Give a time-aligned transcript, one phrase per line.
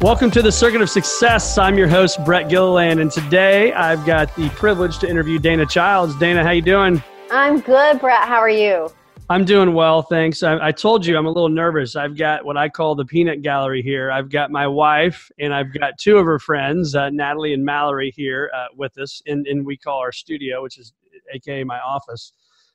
[0.00, 1.58] Welcome to the Circuit of Success.
[1.58, 6.16] I'm your host, Brett Gilliland, and today I've got the privilege to interview Dana Childs.
[6.20, 7.02] Dana, how you doing?
[7.32, 8.28] I'm good, Brett.
[8.28, 8.90] How are you?
[9.28, 10.44] I'm doing well, thanks.
[10.44, 11.96] I, I, told you I'm a little nervous.
[11.96, 14.12] I've got what I call the peanut gallery here.
[14.12, 18.12] I've got my wife and I've got two of her friends, uh, Natalie and Mallory,
[18.14, 20.92] here uh, with us, in, in we call our studio, which is
[21.34, 22.32] AKA my office.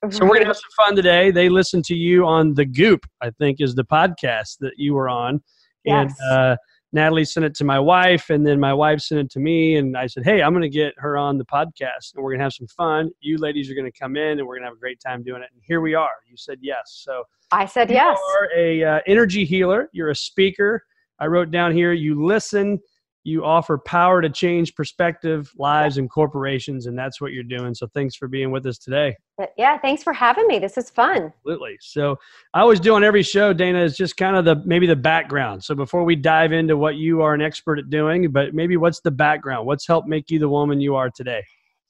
[0.09, 1.31] So we're gonna have some fun today.
[1.31, 5.07] They listen to you on the Goop, I think, is the podcast that you were
[5.07, 5.41] on,
[5.85, 6.13] yes.
[6.19, 6.57] and uh,
[6.93, 9.97] Natalie sent it to my wife, and then my wife sent it to me, and
[9.97, 12.43] I said, "Hey, I'm going to get her on the podcast, and we're going to
[12.43, 13.09] have some fun.
[13.19, 15.23] You ladies are going to come in, and we're going to have a great time
[15.23, 16.09] doing it." And here we are.
[16.29, 18.17] You said yes, so I said yes.
[18.17, 19.89] You are a uh, energy healer.
[19.91, 20.85] You're a speaker.
[21.19, 21.93] I wrote down here.
[21.93, 22.79] You listen
[23.23, 27.73] you offer power to change perspective, lives, and corporations, and that's what you're doing.
[27.73, 29.15] So thanks for being with us today.
[29.57, 30.59] Yeah, thanks for having me.
[30.59, 31.31] This is fun.
[31.37, 31.77] Absolutely.
[31.79, 32.17] So
[32.53, 35.63] I always do on every show, Dana, is just kind of the maybe the background.
[35.63, 38.99] So before we dive into what you are an expert at doing, but maybe what's
[38.99, 39.65] the background?
[39.65, 41.43] What's helped make you the woman you are today?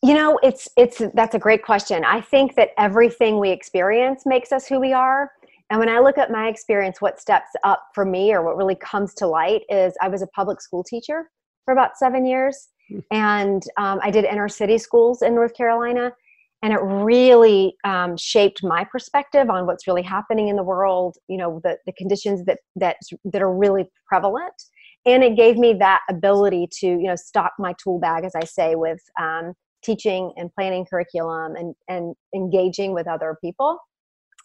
[0.03, 2.03] You know, it's it's that's a great question.
[2.05, 5.31] I think that everything we experience makes us who we are.
[5.73, 8.75] And when I look at my experience, what steps up for me or what really
[8.75, 11.31] comes to light is I was a public school teacher
[11.65, 12.67] for about seven years.
[12.89, 12.99] Hmm.
[13.09, 16.11] And um, I did inner city schools in North Carolina.
[16.61, 21.37] And it really um, shaped my perspective on what's really happening in the world, you
[21.37, 24.53] know, the, the conditions that, that, that are really prevalent.
[25.07, 28.43] And it gave me that ability to, you know, stock my tool bag, as I
[28.43, 29.53] say, with um,
[29.83, 33.79] teaching and planning curriculum and, and engaging with other people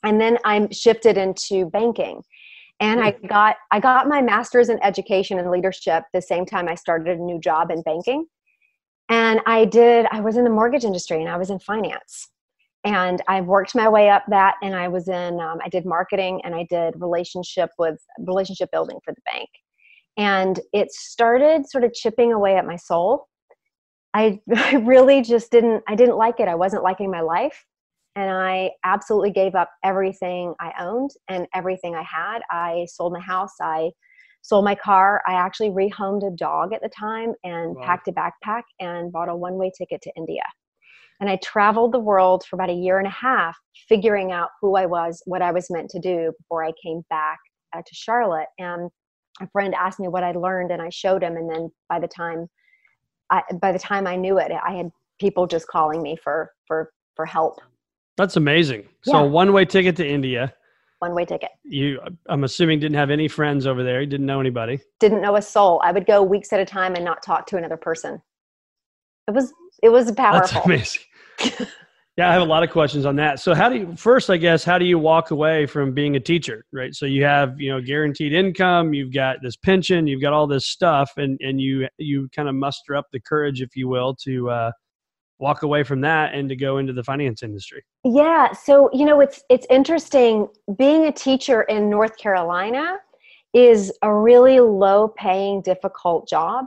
[0.03, 2.23] and then i shifted into banking.
[2.81, 6.75] And i got i got my master's in education and leadership the same time i
[6.75, 8.27] started a new job in banking.
[9.09, 12.29] And i did i was in the mortgage industry and i was in finance.
[12.85, 16.41] And i worked my way up that and i was in um, i did marketing
[16.45, 19.49] and i did relationship with relationship building for the bank.
[20.17, 23.29] And it started sort of chipping away at my soul.
[24.15, 26.47] I, I really just didn't i didn't like it.
[26.47, 27.65] I wasn't liking my life
[28.19, 32.41] and I absolutely gave up everything I owned and everything I had.
[32.51, 33.53] I sold my house.
[33.61, 33.93] I
[34.43, 35.23] sold my car.
[35.25, 37.83] I actually rehomed a dog at the time and wow.
[37.85, 40.43] packed a backpack and bought a one way ticket to India.
[41.21, 43.57] And I traveled the world for about a year and a half,
[43.89, 47.39] figuring out who I was, what I was meant to do before I came back
[47.73, 48.49] uh, to Charlotte.
[48.59, 48.91] And
[49.41, 51.37] a friend asked me what I learned, and I showed him.
[51.37, 52.49] And then by the time,
[53.31, 54.91] I, by the time I knew it, I had
[55.21, 57.61] people just calling me for for for help
[58.19, 58.83] that's amazing.
[59.07, 59.13] Yeah.
[59.13, 60.53] So one way ticket to India.
[60.99, 61.51] One way ticket.
[61.63, 64.01] You, I'm assuming, didn't have any friends over there.
[64.01, 64.81] You didn't know anybody.
[64.99, 65.81] Didn't know a soul.
[65.85, 68.21] I would go weeks at a time and not talk to another person.
[69.29, 69.53] It was
[69.83, 70.41] it was powerful.
[70.41, 71.03] That's amazing.
[72.17, 73.39] yeah, I have a lot of questions on that.
[73.39, 76.21] So how do you first, I guess, how do you walk away from being a
[76.21, 76.93] teacher, right?
[76.93, 80.67] So you have you know guaranteed income, you've got this pension, you've got all this
[80.67, 84.51] stuff, and and you you kind of muster up the courage, if you will, to
[84.51, 84.73] uh,
[85.39, 87.83] walk away from that and to go into the finance industry?
[88.05, 92.97] Yeah, so you know it's it's interesting being a teacher in North Carolina
[93.55, 96.67] is a really low paying difficult job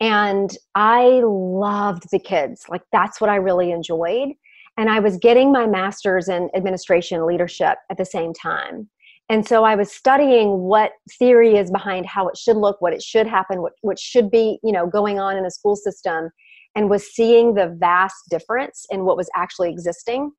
[0.00, 2.66] and I loved the kids.
[2.68, 4.30] Like that's what I really enjoyed
[4.76, 8.88] and I was getting my masters in administration leadership at the same time.
[9.30, 13.02] And so I was studying what theory is behind how it should look, what it
[13.02, 16.30] should happen, what, what should be, you know, going on in the school system
[16.74, 20.32] and was seeing the vast difference in what was actually existing.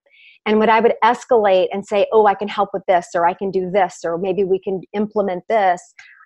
[0.45, 3.33] And when I would escalate and say, oh, I can help with this, or I
[3.33, 5.81] can do this, or maybe we can implement this,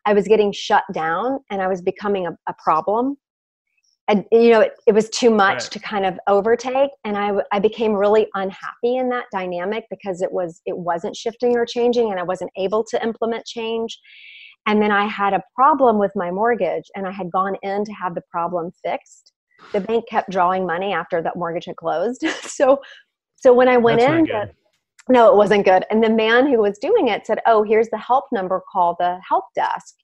[0.05, 3.17] I was getting shut down and I was becoming a, a problem.
[4.07, 5.71] And, you know, it, it was too much right.
[5.71, 6.89] to kind of overtake.
[7.05, 11.55] And I, I became really unhappy in that dynamic because it was, it wasn't shifting
[11.55, 13.99] or changing and I wasn't able to implement change.
[14.65, 17.91] And then I had a problem with my mortgage and I had gone in to
[17.93, 19.31] have the problem fixed
[19.73, 22.23] the bank kept drawing money after that mortgage had closed.
[22.41, 22.81] so,
[23.35, 24.51] so when I went That's in,
[25.09, 25.85] no, it wasn't good.
[25.89, 28.61] And the man who was doing it said, "Oh, here's the help number.
[28.71, 29.95] Call the help desk."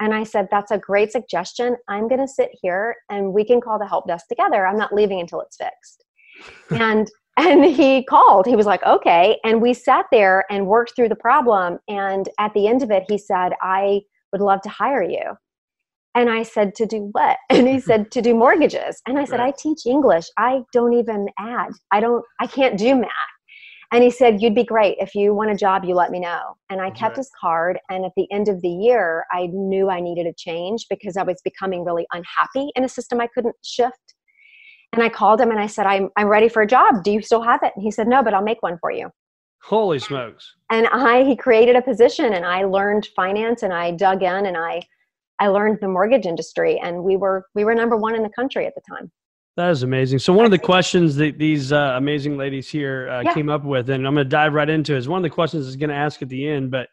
[0.00, 1.76] And I said, "That's a great suggestion.
[1.88, 4.66] I'm going to sit here and we can call the help desk together.
[4.66, 6.04] I'm not leaving until it's fixed."
[6.70, 7.08] and
[7.38, 8.46] and he called.
[8.46, 11.78] He was like, "Okay." And we sat there and worked through the problem.
[11.86, 14.00] And at the end of it, he said, "I
[14.32, 15.36] would love to hire you."
[16.18, 17.38] And I said, To do what?
[17.50, 19.00] And he said, To do mortgages.
[19.06, 19.54] And I said, Right.
[19.54, 20.26] I teach English.
[20.36, 21.70] I don't even add.
[21.92, 23.10] I don't, I can't do math.
[23.92, 24.96] And he said, You'd be great.
[24.98, 26.56] If you want a job, you let me know.
[26.70, 27.16] And I kept right.
[27.18, 27.78] his card.
[27.88, 31.22] And at the end of the year, I knew I needed a change because I
[31.22, 34.14] was becoming really unhappy in a system I couldn't shift.
[34.92, 37.04] And I called him and I said, I'm, I'm ready for a job.
[37.04, 37.72] Do you still have it?
[37.76, 39.10] And he said, No, but I'll make one for you
[39.62, 40.54] Holy smokes.
[40.70, 44.56] and i he created a position and i learned finance and i dug in and
[44.56, 44.80] i
[45.40, 48.66] i learned the mortgage industry and we were we were number one in the country
[48.66, 49.10] at the time
[49.56, 50.20] That is amazing.
[50.20, 53.34] So one of the questions that these uh, amazing ladies here uh, Yeah.
[53.34, 55.64] came up with, and I'm going to dive right into, is one of the questions
[55.64, 56.70] I was going to ask at the end.
[56.70, 56.86] But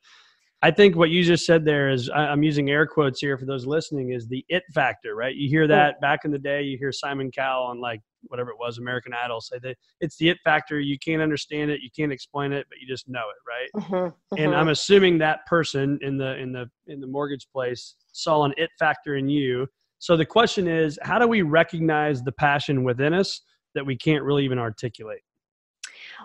[0.63, 3.45] I think what you just said there is, I- I'm using air quotes here for
[3.45, 5.35] those listening, is the it factor, right?
[5.35, 6.63] You hear that back in the day.
[6.63, 10.29] You hear Simon Cowell on like whatever it was, American Idol, say that it's the
[10.29, 10.79] it factor.
[10.79, 13.83] You can't understand it, you can't explain it, but you just know it, right?
[13.83, 14.55] Mhm, and mhm.
[14.55, 18.69] I'm assuming that person in the in the in the mortgage place saw an it
[18.79, 19.67] factor in you.
[19.99, 23.41] So the question is, how do we recognize the passion within us
[23.73, 25.21] that we can't really even articulate?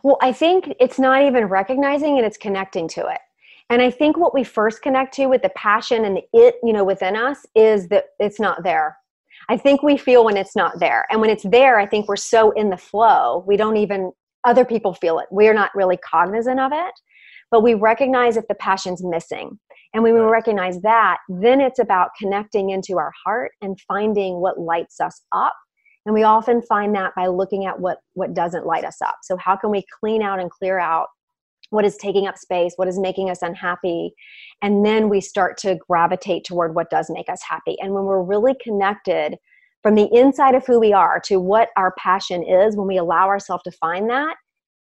[0.03, 3.21] well i think it's not even recognizing it it's connecting to it
[3.69, 6.73] and i think what we first connect to with the passion and the it you
[6.73, 8.97] know within us is that it's not there
[9.51, 11.05] i think we feel when it's not there.
[11.11, 14.13] And when it's there i think we're so in the flow we don't even
[14.45, 15.27] other people feel it.
[15.31, 16.95] We're not really cognizant of it.
[17.51, 19.59] But we recognize if the passion's missing.
[19.93, 24.59] And when we recognize that then it's about connecting into our heart and finding what
[24.59, 25.55] lights us up.
[26.07, 29.17] And we often find that by looking at what what doesn't light us up.
[29.23, 31.09] So how can we clean out and clear out
[31.71, 34.13] what is taking up space what is making us unhappy.
[34.63, 37.77] And then we start to gravitate toward what does make us happy.
[37.81, 39.37] And when we're really connected
[39.83, 43.29] from the inside of who we are to what our passion is when we allow
[43.29, 44.37] ourselves to find that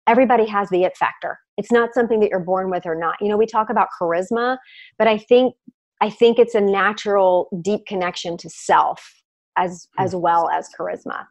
[0.06, 1.38] everybody has the it factor.
[1.56, 3.16] It's not something that you're born with or not.
[3.20, 4.58] You know we talk about charisma
[4.98, 5.54] but i think
[6.00, 9.22] i think it's a natural deep connection to self
[9.56, 10.20] as as hmm.
[10.20, 11.26] well as charisma.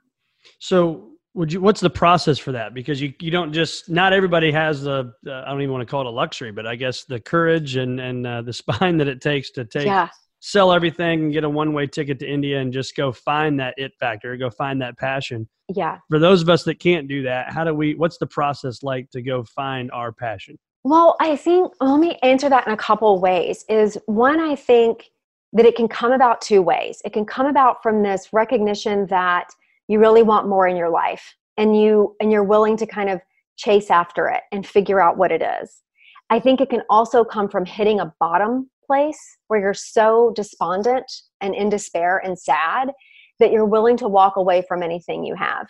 [0.59, 2.73] So would you what's the process for that?
[2.73, 5.89] Because you you don't just not everybody has the uh, I don't even want to
[5.89, 9.07] call it a luxury, but I guess the courage and and uh, the spine that
[9.07, 10.09] it takes to take yeah
[10.45, 13.73] sell everything and get a one way ticket to India and just go find that
[13.77, 15.47] it factor, go find that passion.
[15.73, 17.95] yeah For those of us that can't do that, how do we?
[17.95, 20.59] What's the process like to go find our passion?
[20.83, 23.63] Well, I think let me answer that in a couple of ways.
[23.69, 25.11] Is one, I think
[25.53, 27.01] that it can come about two ways.
[27.05, 29.47] It can come about from this recognition that
[29.87, 33.21] you really want more in your life and you and you're willing to kind of
[33.57, 35.81] chase after it and figure out what it is.
[36.29, 41.05] I think it can also come from hitting a bottom place where you're so despondent
[41.41, 42.91] and in despair and sad
[43.39, 45.67] that you're willing to walk away from anything you have.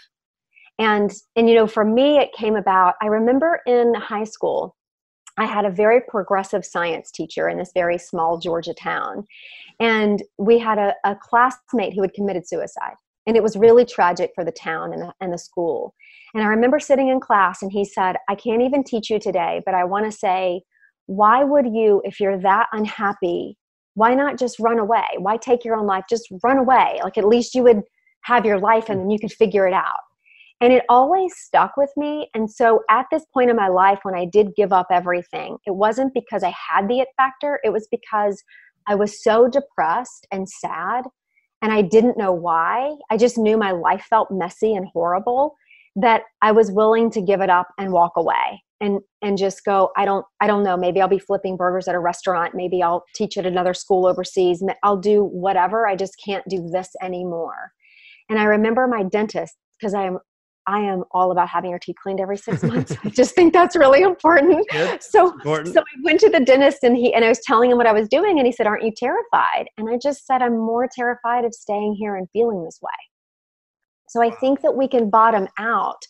[0.80, 4.75] And and you know, for me it came about I remember in high school
[5.38, 9.25] I had a very progressive science teacher in this very small Georgia town.
[9.80, 12.94] And we had a, a classmate who had committed suicide.
[13.25, 15.94] And it was really tragic for the town and the, and the school.
[16.34, 19.62] And I remember sitting in class and he said, I can't even teach you today,
[19.66, 20.62] but I want to say,
[21.06, 23.57] why would you, if you're that unhappy,
[23.95, 25.06] why not just run away?
[25.18, 26.06] Why take your own life?
[26.09, 27.00] Just run away.
[27.04, 27.81] Like at least you would
[28.24, 30.00] have your life and then you could figure it out.
[30.62, 32.30] And it always stuck with me.
[32.33, 35.76] And so at this point in my life, when I did give up everything, it
[35.76, 38.42] wasn't because I had the it factor, it was because
[38.88, 41.04] I was so depressed and sad.
[41.64, 42.96] And I didn't know why.
[43.10, 45.56] I just knew my life felt messy and horrible
[45.96, 49.92] that I was willing to give it up and walk away and and just go
[49.96, 50.76] I don't I don't know.
[50.76, 52.54] Maybe I'll be flipping burgers at a restaurant.
[52.54, 54.62] Maybe I'll teach at another school overseas.
[54.84, 55.88] I'll do whatever.
[55.88, 57.72] I just can't do this anymore.
[58.30, 60.20] And I remember my dentist because I am
[60.68, 62.96] I am all about having your teeth cleaned every six months.
[63.04, 64.68] I just think that's really important.
[64.70, 65.04] Good.
[65.04, 65.74] So, Important.
[65.74, 67.94] so I went to the dentist and he and I was telling him what I
[67.94, 71.46] was doing, and he said, "Aren't you terrified?" And I just said, "I'm more terrified
[71.46, 72.92] of staying here and feeling this way."
[74.10, 76.02] So I think that we can bottom out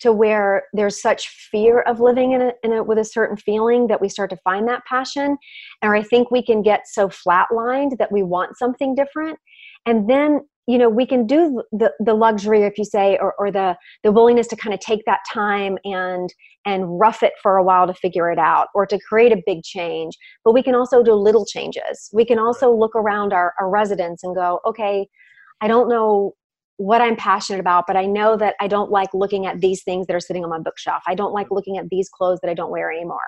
[0.00, 3.88] to where there's such fear of living in it, in it with a certain feeling
[3.88, 5.36] that we start to find that passion,
[5.82, 9.38] or I think we can get so flatlined that we want something different,
[9.86, 13.50] and then you know we can do the the luxury if you say or, or
[13.50, 16.32] the the willingness to kind of take that time and
[16.66, 19.62] and rough it for a while to figure it out or to create a big
[19.62, 20.14] change.
[20.44, 22.10] But we can also do little changes.
[22.12, 25.08] We can also look around our, our residence and go okay
[25.60, 26.34] i don't know
[26.78, 30.06] what I'm passionate about, but I know that I don't like looking at these things
[30.06, 31.02] that are sitting on my bookshelf.
[31.08, 31.56] I don't like mm-hmm.
[31.56, 33.18] looking at these clothes that I don't wear anymore.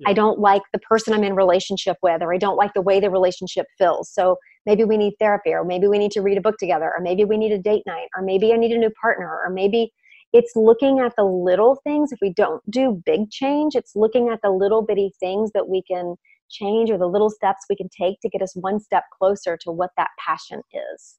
[0.00, 0.10] Yeah.
[0.10, 2.98] I don't like the person I'm in relationship with, or I don't like the way
[2.98, 4.10] the relationship feels.
[4.10, 7.00] So maybe we need therapy, or maybe we need to read a book together, or
[7.00, 9.92] maybe we need a date night, or maybe I need a new partner, or maybe
[10.32, 12.10] it's looking at the little things.
[12.10, 15.80] If we don't do big change, it's looking at the little bitty things that we
[15.80, 16.16] can
[16.50, 19.70] change or the little steps we can take to get us one step closer to
[19.70, 21.18] what that passion is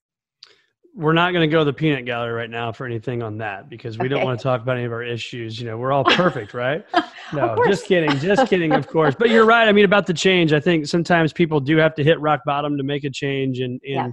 [0.97, 3.69] we're not going to go to the peanut gallery right now for anything on that
[3.69, 4.15] because we okay.
[4.15, 5.59] don't want to talk about any of our issues.
[5.59, 6.85] You know, we're all perfect, right?
[7.33, 9.13] No, just kidding, just kidding, of course.
[9.13, 9.67] But you're right.
[9.67, 12.77] I mean, about the change, I think sometimes people do have to hit rock bottom
[12.77, 13.59] to make a change.
[13.59, 14.07] And, and yeah.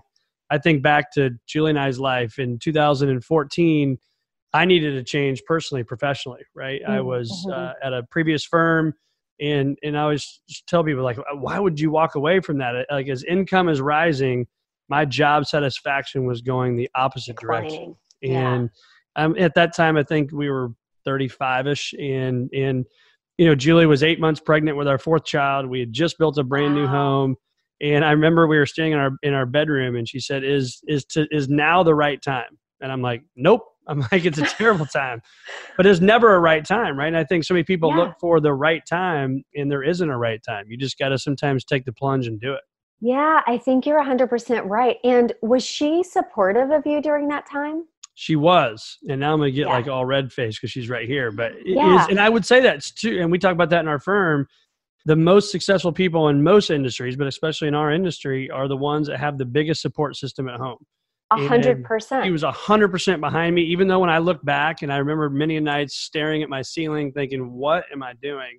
[0.50, 3.98] I think back to Julie and I's life in 2014,
[4.52, 6.82] I needed a change personally, professionally, right?
[6.82, 6.90] Mm-hmm.
[6.90, 7.52] I was mm-hmm.
[7.52, 8.92] uh, at a previous firm
[9.40, 12.84] and, and I always tell people like, why would you walk away from that?
[12.90, 14.48] Like as income is rising,
[14.88, 17.96] my job satisfaction was going the opposite direction.
[18.22, 18.70] And
[19.16, 19.24] yeah.
[19.24, 20.70] um, at that time, I think we were
[21.04, 21.94] 35 ish.
[21.98, 22.84] And, and,
[23.38, 25.66] you know, Julie was eight months pregnant with our fourth child.
[25.66, 26.80] We had just built a brand wow.
[26.80, 27.36] new home.
[27.80, 30.80] And I remember we were staying in our, in our bedroom and she said, is,
[30.86, 32.58] is to, is now the right time?
[32.80, 33.62] And I'm like, nope.
[33.86, 35.20] I'm like, it's a terrible time,
[35.76, 37.08] but there's never a right time, right?
[37.08, 37.96] And I think so many people yeah.
[37.96, 40.64] look for the right time and there isn't a right time.
[40.70, 42.62] You just got to sometimes take the plunge and do it.
[43.04, 44.96] Yeah, I think you're 100% right.
[45.04, 47.84] And was she supportive of you during that time?
[48.14, 48.96] She was.
[49.10, 49.74] And now I'm going to get yeah.
[49.74, 51.30] like all red faced because she's right here.
[51.30, 52.04] But yeah.
[52.04, 54.48] is, and I would say that's too, and we talk about that in our firm.
[55.04, 59.06] The most successful people in most industries, but especially in our industry, are the ones
[59.08, 60.78] that have the biggest support system at home.
[61.30, 62.24] A hundred percent.
[62.24, 64.96] He was a hundred percent behind me, even though when I look back and I
[64.96, 68.56] remember many nights staring at my ceiling thinking, what am I doing?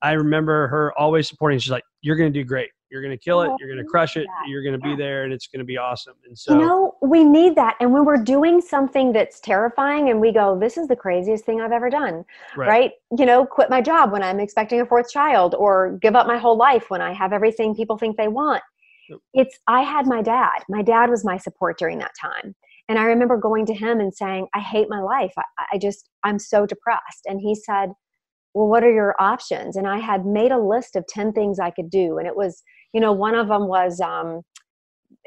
[0.00, 1.58] I remember her always supporting.
[1.58, 2.70] She's like, you're going to do great.
[2.90, 3.48] You're going to kill it.
[3.48, 4.26] Oh, you're going to crush it.
[4.46, 6.14] You're going to be there and it's going to be awesome.
[6.24, 7.76] And so, you know, we need that.
[7.80, 11.60] And when we're doing something that's terrifying and we go, this is the craziest thing
[11.60, 12.24] I've ever done,
[12.56, 12.68] right?
[12.68, 12.92] right?
[13.18, 16.38] You know, quit my job when I'm expecting a fourth child or give up my
[16.38, 18.62] whole life when I have everything people think they want.
[19.08, 19.18] Yep.
[19.34, 20.62] It's, I had my dad.
[20.68, 22.54] My dad was my support during that time.
[22.88, 25.32] And I remember going to him and saying, I hate my life.
[25.36, 27.26] I, I just, I'm so depressed.
[27.26, 27.90] And he said,
[28.54, 29.76] well, what are your options?
[29.76, 32.18] And I had made a list of 10 things I could do.
[32.18, 32.62] And it was,
[32.96, 34.40] you know, one of them was um,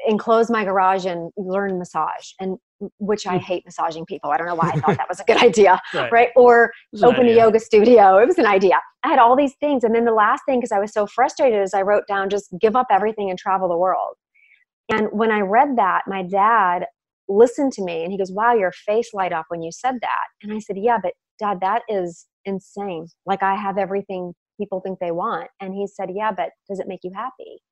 [0.04, 2.58] enclose my garage and learn massage and
[2.98, 3.44] which I hmm.
[3.44, 4.32] hate massaging people.
[4.32, 6.10] I don't know why I thought that was a good idea, right.
[6.10, 6.28] right?
[6.34, 8.18] Or open a yoga studio.
[8.18, 8.80] It was an idea.
[9.04, 9.84] I had all these things.
[9.84, 12.52] And then the last thing, because I was so frustrated, is I wrote down just
[12.60, 14.16] give up everything and travel the world.
[14.92, 16.86] And when I read that, my dad
[17.28, 20.24] listened to me and he goes, Wow, your face light up when you said that.
[20.42, 23.06] And I said, Yeah, but dad, that is insane.
[23.26, 25.48] Like I have everything people think they want.
[25.60, 27.62] And he said, Yeah, but does it make you happy?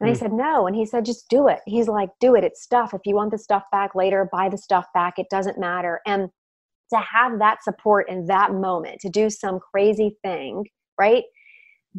[0.00, 0.12] And mm.
[0.12, 0.66] I said, No.
[0.66, 1.60] And he said, Just do it.
[1.66, 2.44] He's like, Do it.
[2.44, 2.92] It's stuff.
[2.94, 5.14] If you want the stuff back later, buy the stuff back.
[5.18, 6.00] It doesn't matter.
[6.06, 6.28] And
[6.92, 10.64] to have that support in that moment, to do some crazy thing,
[11.00, 11.24] right?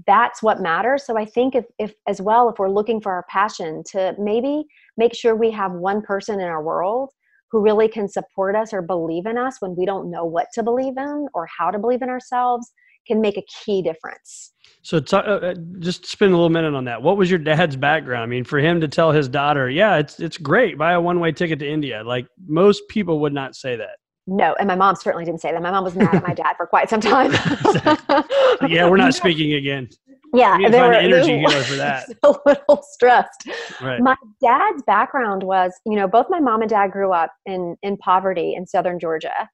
[0.07, 1.05] That's what matters.
[1.05, 4.65] So I think if, if as well, if we're looking for our passion, to maybe
[4.97, 7.09] make sure we have one person in our world
[7.53, 10.63] who really can support us or believe in us when we don't know what to
[10.63, 12.73] believe in or how to believe in ourselves
[13.07, 14.51] can make a key difference.
[14.81, 17.01] So, t- uh, uh, just spend a little minute on that.
[17.01, 18.23] What was your dad's background?
[18.23, 20.77] I mean, for him to tell his daughter, "Yeah, it's it's great.
[20.77, 23.97] Buy a one way ticket to India." Like most people would not say that.
[24.25, 25.61] No, and my mom certainly didn't say that.
[25.61, 27.31] My mom was mad at my dad for quite some time.
[28.69, 29.89] yeah, we're not speaking again.
[30.33, 32.07] Yeah, they were, energy healer for that.
[32.23, 33.47] A little stressed.
[33.81, 33.99] Right.
[33.99, 37.97] My dad's background was, you know, both my mom and dad grew up in in
[37.97, 39.49] poverty in southern Georgia,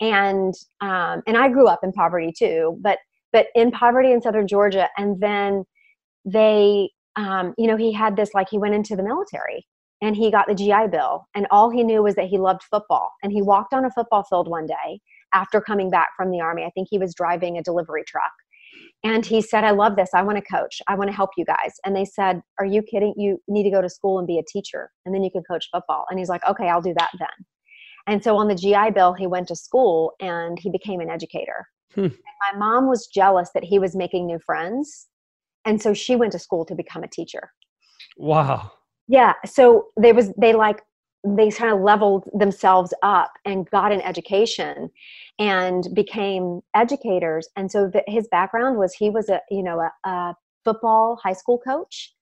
[0.00, 2.98] and um, and I grew up in poverty too, but
[3.32, 5.64] but in poverty in southern Georgia, and then
[6.24, 9.66] they, um, you know, he had this like he went into the military
[10.02, 13.10] and he got the GI Bill, and all he knew was that he loved football,
[13.22, 15.00] and he walked on a football field one day
[15.34, 16.64] after coming back from the army.
[16.64, 18.32] I think he was driving a delivery truck.
[19.02, 20.10] And he said, I love this.
[20.14, 20.80] I want to coach.
[20.88, 21.72] I want to help you guys.
[21.84, 23.14] And they said, Are you kidding?
[23.16, 25.68] You need to go to school and be a teacher, and then you can coach
[25.72, 26.04] football.
[26.10, 27.28] And he's like, Okay, I'll do that then.
[28.06, 31.66] And so on the GI Bill, he went to school and he became an educator.
[31.94, 32.08] Hmm.
[32.52, 35.08] My mom was jealous that he was making new friends.
[35.64, 37.52] And so she went to school to become a teacher.
[38.16, 38.72] Wow.
[39.08, 39.34] Yeah.
[39.44, 40.82] So they was they like
[41.26, 44.90] they kind of leveled themselves up and got an education
[45.38, 47.48] and became educators.
[47.56, 51.32] And so the, his background was he was a you know a, a football high
[51.32, 52.14] school coach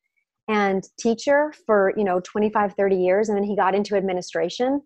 [0.49, 4.81] and teacher for you know 25 30 years and then he got into administration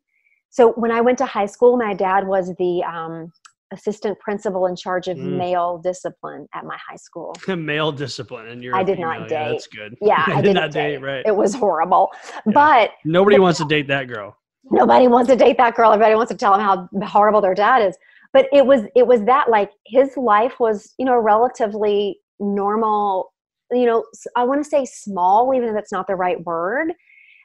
[0.53, 3.33] so when I went to high school, my dad was the um,
[3.73, 5.39] assistant principal in charge of mm.
[5.39, 7.35] male discipline at my high school.
[7.57, 9.35] male discipline, and you're I did not date.
[9.35, 9.97] Yeah, that's good.
[10.03, 10.99] Yeah, I, did not date.
[10.99, 12.11] Right, it was horrible.
[12.47, 12.53] Yeah.
[12.53, 14.37] But nobody wants to date that girl.
[14.71, 15.91] nobody wants to date that girl.
[15.91, 17.97] Everybody wants to tell them how horrible their dad is.
[18.35, 23.33] But it was it was that like his life was you know relatively normal.
[23.71, 24.05] You know,
[24.37, 26.93] I want to say small, even if that's not the right word.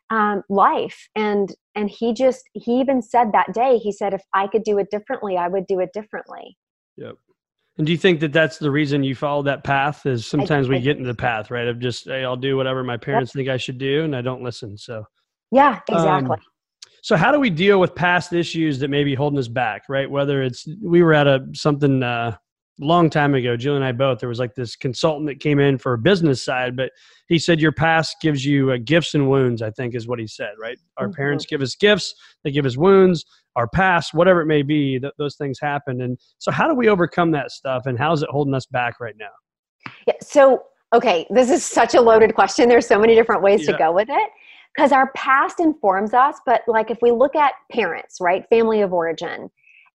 [0.09, 4.47] Um, life and and he just he even said that day he said if I
[4.47, 6.57] could do it differently, I would do it differently.
[6.95, 7.15] Yep.
[7.77, 10.05] And do you think that that's the reason you follow that path?
[10.05, 11.67] Is sometimes I, we I, get into the path, right?
[11.67, 13.39] Of just, hey, I'll do whatever my parents yep.
[13.39, 14.77] think I should do, and I don't listen.
[14.77, 15.05] So,
[15.51, 16.37] yeah, exactly.
[16.37, 16.41] Um,
[17.03, 20.09] so, how do we deal with past issues that may be holding us back, right?
[20.09, 22.35] Whether it's we were at a something uh,
[22.79, 24.19] long time ago, Jill and I both.
[24.19, 26.91] There was like this consultant that came in for a business side, but
[27.27, 29.61] he said your past gives you uh, gifts and wounds.
[29.61, 30.77] I think is what he said, right?
[30.97, 31.15] Our mm-hmm.
[31.15, 33.25] parents give us gifts; they give us wounds
[33.57, 36.01] our past, whatever it may be, th- those things happen.
[36.01, 38.99] And so, how do we overcome that stuff, and how is it holding us back
[39.01, 39.91] right now?
[40.05, 40.13] Yeah.
[40.21, 42.69] So, okay, this is such a loaded question.
[42.69, 43.73] There's so many different ways yeah.
[43.73, 44.29] to go with it
[44.73, 46.35] because our past informs us.
[46.45, 49.49] But like, if we look at parents, right, family of origin,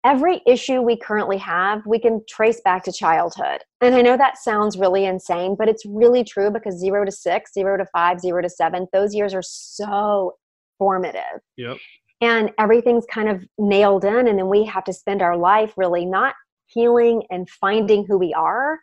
[0.04, 3.60] every issue we currently have, we can trace back to childhood.
[3.80, 7.52] And I know that sounds really insane, but it's really true because zero to six,
[7.52, 10.34] zero to five, zero to seven, those years are so
[10.78, 11.40] formative.
[11.56, 11.78] Yep
[12.22, 16.06] and everything's kind of nailed in and then we have to spend our life really
[16.06, 16.34] not
[16.66, 18.78] healing and finding who we are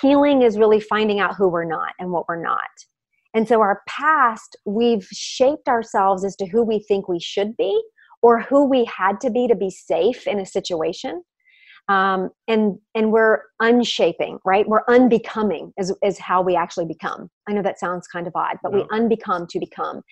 [0.00, 2.70] healing is really finding out who we're not and what we're not
[3.32, 7.80] and so our past we've shaped ourselves as to who we think we should be
[8.22, 11.22] or who we had to be to be safe in a situation.
[11.88, 14.68] Um, and and we're unshaping right?
[14.68, 17.28] We're unbecoming is, is how we actually become.
[17.48, 18.78] I know that sounds kind of odd but no.
[18.78, 20.02] we unbecome to become.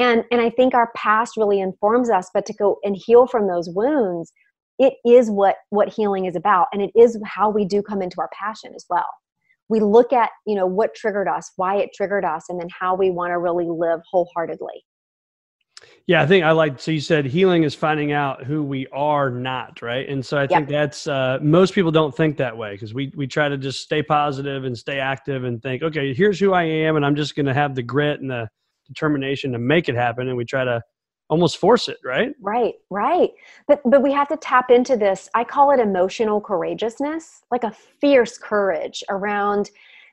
[0.00, 3.46] And and i think our past really informs us but to go and heal from
[3.46, 4.32] those wounds
[4.78, 6.68] it is what what healing is about.
[6.72, 9.06] And it is how we do come into our passion as well.
[9.68, 12.94] We look at you know what triggered us why it triggered us and then how
[12.94, 14.84] we want to really live wholeheartedly
[16.06, 16.78] yeah, I think I like.
[16.80, 20.06] So you said healing is finding out who we are not, right?
[20.06, 23.26] And so I think that's uh, most people don't think that way because we we
[23.26, 26.96] try to just stay positive and stay active and think, okay, here's who I am,
[26.96, 28.48] and I'm just going to have the grit and the
[28.86, 30.82] determination to make it happen, and we try to
[31.30, 32.34] almost force it, right?
[32.42, 33.30] Right, right.
[33.66, 35.30] But but we have to tap into this.
[35.34, 39.70] I call it emotional courageousness, like a fierce courage around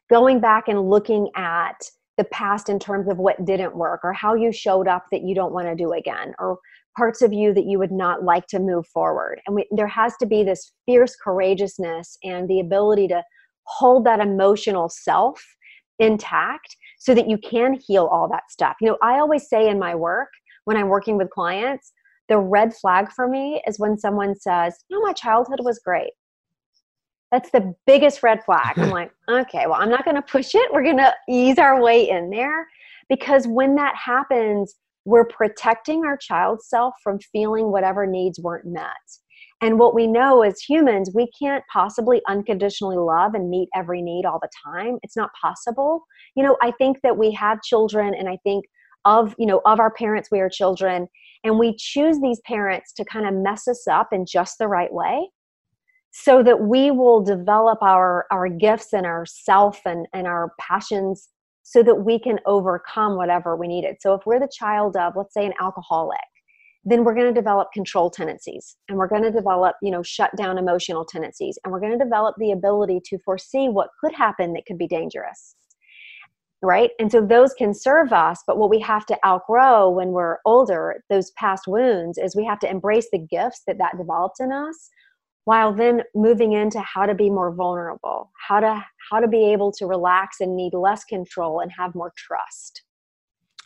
[0.10, 4.36] going back and looking at the past in terms of what didn't work or how
[4.36, 6.58] you showed up that you don't want to do again or
[6.98, 9.40] parts of you that you would not like to move forward.
[9.48, 13.24] And we, there has to be this fierce courageousness and the ability to
[13.64, 15.42] hold that emotional self
[16.00, 18.76] intact so that you can heal all that stuff.
[18.82, 20.30] You know i always say in my work
[20.66, 21.94] when i'm working with clients
[22.30, 26.12] the red flag for me is when someone says you know my childhood was great
[27.32, 28.78] that's the biggest red flag.
[28.78, 30.72] I'm like, okay, well, I'm not going to push it.
[30.72, 32.68] We're going to ease our way in there
[33.10, 38.90] because when that happens, we're protecting our child self from feeling whatever needs weren't met.
[39.64, 44.26] And what we know as humans, we can't possibly unconditionally love and meet every need
[44.26, 44.98] all the time.
[45.04, 46.04] It's not possible.
[46.36, 48.66] You know, I think that we have children and I think
[49.06, 51.08] of, you know, of our parents, we are children
[51.44, 54.92] and we choose these parents to kind of mess us up in just the right
[54.92, 55.28] way
[56.12, 61.30] so that we will develop our our gifts and our self and and our passions
[61.64, 63.96] so that we can overcome whatever we needed.
[64.00, 66.20] So if we're the child of let's say an alcoholic
[66.84, 70.36] then we're going to develop control tendencies and we're going to develop you know shut
[70.36, 74.54] down emotional tendencies and we're going to develop the ability to foresee what could happen
[74.54, 75.56] that could be dangerous
[76.64, 76.92] right?
[77.00, 81.04] And so those can serve us but what we have to outgrow when we're older
[81.10, 84.90] those past wounds is we have to embrace the gifts that that developed in us
[85.46, 89.72] while then moving into how to be more vulnerable how to how to be able
[89.72, 92.84] to relax and need less control and have more trust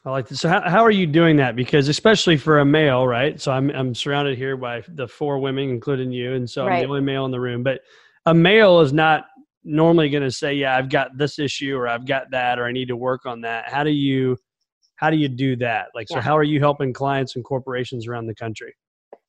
[0.05, 0.39] I like this.
[0.39, 1.55] So how, how are you doing that?
[1.55, 3.41] Because especially for a male, right?
[3.41, 6.75] So I'm I'm surrounded here by the four women, including you, and so right.
[6.75, 7.63] I'm the only male in the room.
[7.63, 7.81] But
[8.27, 9.25] a male is not
[9.63, 12.71] normally going to say, "Yeah, I've got this issue, or I've got that, or I
[12.71, 14.37] need to work on that." How do you
[14.97, 15.87] how do you do that?
[15.95, 16.21] Like, so yeah.
[16.21, 18.75] how are you helping clients and corporations around the country?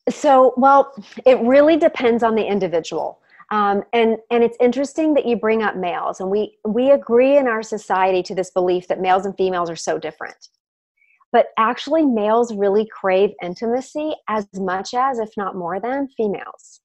[0.09, 0.93] So, well,
[1.25, 3.21] it really depends on the individual.
[3.51, 7.47] Um, and and it's interesting that you bring up males, and we we agree in
[7.47, 10.49] our society to this belief that males and females are so different.
[11.33, 16.81] But actually, males really crave intimacy as much as, if not more than, females.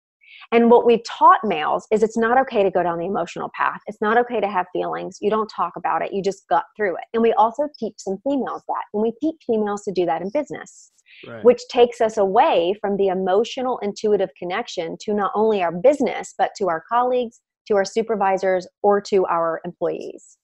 [0.52, 3.80] And what we've taught males is it's not okay to go down the emotional path.
[3.88, 5.18] It's not okay to have feelings.
[5.22, 6.12] You don't talk about it.
[6.12, 7.04] You just gut through it.
[7.14, 8.84] And we also teach some females that.
[8.94, 10.92] And we teach females to do that in business
[11.28, 11.43] right.
[11.43, 16.52] which takes us away from the emotional, intuitive connection to not only our business, but
[16.58, 20.38] to our colleagues, to our supervisors, or to our employees.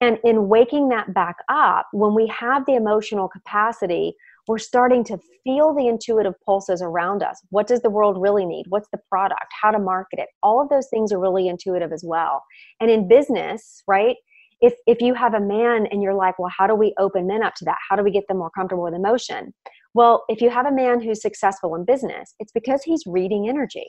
[0.00, 4.14] And in waking that back up, when we have the emotional capacity,
[4.46, 7.40] we're starting to feel the intuitive pulses around us.
[7.50, 8.66] What does the world really need?
[8.68, 9.46] What's the product?
[9.60, 10.28] How to market it?
[10.42, 12.42] All of those things are really intuitive as well.
[12.80, 14.16] And in business, right?
[14.60, 17.42] If if you have a man and you're like, well, how do we open men
[17.42, 17.76] up to that?
[17.88, 19.52] How do we get them more comfortable with emotion?
[19.96, 23.86] Well, if you have a man who's successful in business, it's because he's reading energy.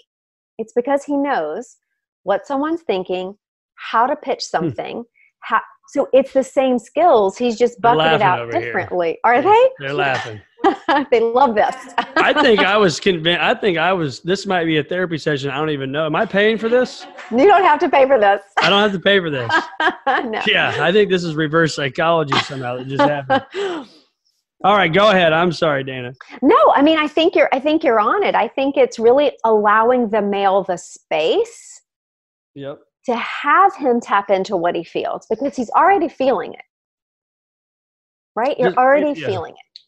[0.58, 1.76] It's because he knows
[2.24, 3.36] what someone's thinking,
[3.76, 4.58] how to pitch hmm.
[4.58, 5.04] something,
[5.42, 7.38] how, so it's the same skills.
[7.38, 9.08] He's just bucketed out differently.
[9.08, 9.18] Here.
[9.26, 9.70] Are they?
[9.80, 10.40] They're laughing.
[11.12, 11.76] they love this.
[11.98, 13.42] I think I was convinced.
[13.42, 14.22] I think I was.
[14.22, 15.50] This might be a therapy session.
[15.50, 16.06] I don't even know.
[16.06, 17.06] Am I paying for this?
[17.32, 18.42] You don't have to pay for this.
[18.58, 19.52] I don't have to pay for this.
[20.08, 20.42] no.
[20.48, 23.90] Yeah, I think this is reverse psychology somehow that just happened.
[24.64, 25.34] All right, go ahead.
[25.34, 26.14] I'm sorry, Dana.
[26.42, 27.50] No, I mean, I think you're.
[27.52, 28.34] I think you're on it.
[28.34, 31.82] I think it's really allowing the male the space.
[32.56, 36.62] Yep to have him tap into what he feels because he's already feeling it.
[38.36, 38.60] Right?
[38.60, 39.28] You're already yeah.
[39.28, 39.80] feeling it.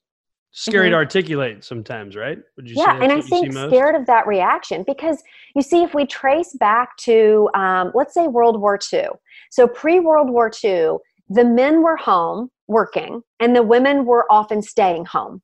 [0.52, 0.94] Scary mm-hmm.
[0.94, 2.40] to articulate sometimes, right?
[2.56, 5.22] Would you yeah, and I think scared of that reaction because
[5.54, 9.10] you see, if we trace back to, um, let's say, World War II.
[9.52, 10.96] So, pre World War II,
[11.30, 15.42] the men were home working and the women were often staying home,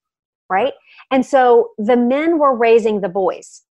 [0.50, 0.74] right?
[1.12, 3.64] And so the men were raising the boys,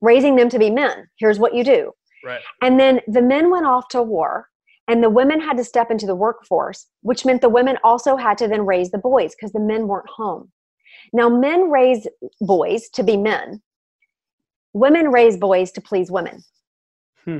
[0.00, 1.08] raising them to be men.
[1.18, 1.92] Here's what you do
[2.24, 2.40] Right.
[2.62, 4.48] And then the men went off to war
[4.88, 8.38] and the women had to step into the workforce, which meant the women also had
[8.38, 10.50] to then raise the boys because the men weren't home.
[11.12, 12.06] Now, men raise
[12.40, 13.62] boys to be men,
[14.72, 16.42] women raise boys to please women.
[17.24, 17.38] Hmm.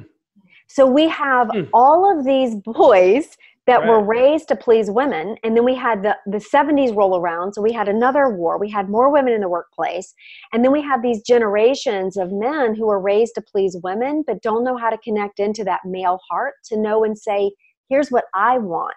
[0.69, 1.63] So we have hmm.
[1.73, 3.37] all of these boys
[3.67, 3.89] that right.
[3.89, 5.37] were raised to please women.
[5.43, 7.55] And then we had the, the 70s roll around.
[7.55, 8.59] So we had another war.
[8.59, 10.15] We had more women in the workplace.
[10.53, 14.43] And then we have these generations of men who were raised to please women but
[14.43, 17.53] don't know how to connect into that male heart to know and say
[17.89, 18.95] here's what i want.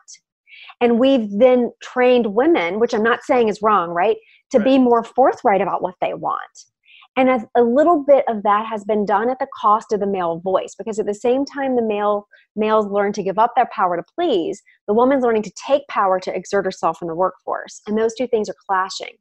[0.82, 4.18] And we've then trained women which i'm not saying is wrong right
[4.52, 4.66] to right.
[4.66, 6.42] be more forthright about what they want
[7.18, 10.08] and a, a little bit of that has been done at the cost of the
[10.08, 13.70] male voice because at the same time the male males learn to give up their
[13.74, 17.82] power to please, the woman's learning to take power to exert herself in the workforce.
[17.88, 19.16] And those two things are clashing.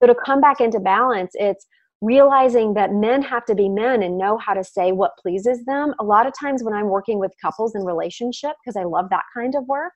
[0.00, 1.66] So to come back into balance, it's
[2.02, 5.94] realizing that men have to be men and know how to say what pleases them.
[6.00, 9.22] A lot of times when I'm working with couples in relationship, because I love that
[9.34, 9.92] kind of work,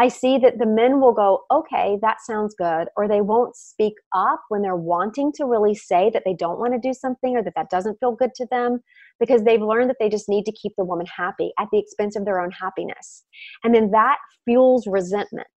[0.00, 3.92] I see that the men will go, okay, that sounds good, or they won't speak
[4.14, 7.42] up when they're wanting to really say that they don't want to do something or
[7.42, 8.80] that that doesn't feel good to them
[9.18, 12.16] because they've learned that they just need to keep the woman happy at the expense
[12.16, 13.24] of their own happiness.
[13.62, 15.48] And then that fuels resentment.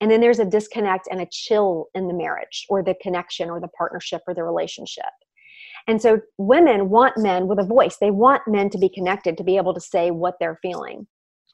[0.00, 3.60] And then there's a disconnect and a chill in the marriage or the connection or
[3.60, 5.04] the partnership or the relationship.
[5.86, 7.98] And so women want men with a voice.
[8.00, 11.06] They want men to be connected, to be able to say what they're feeling.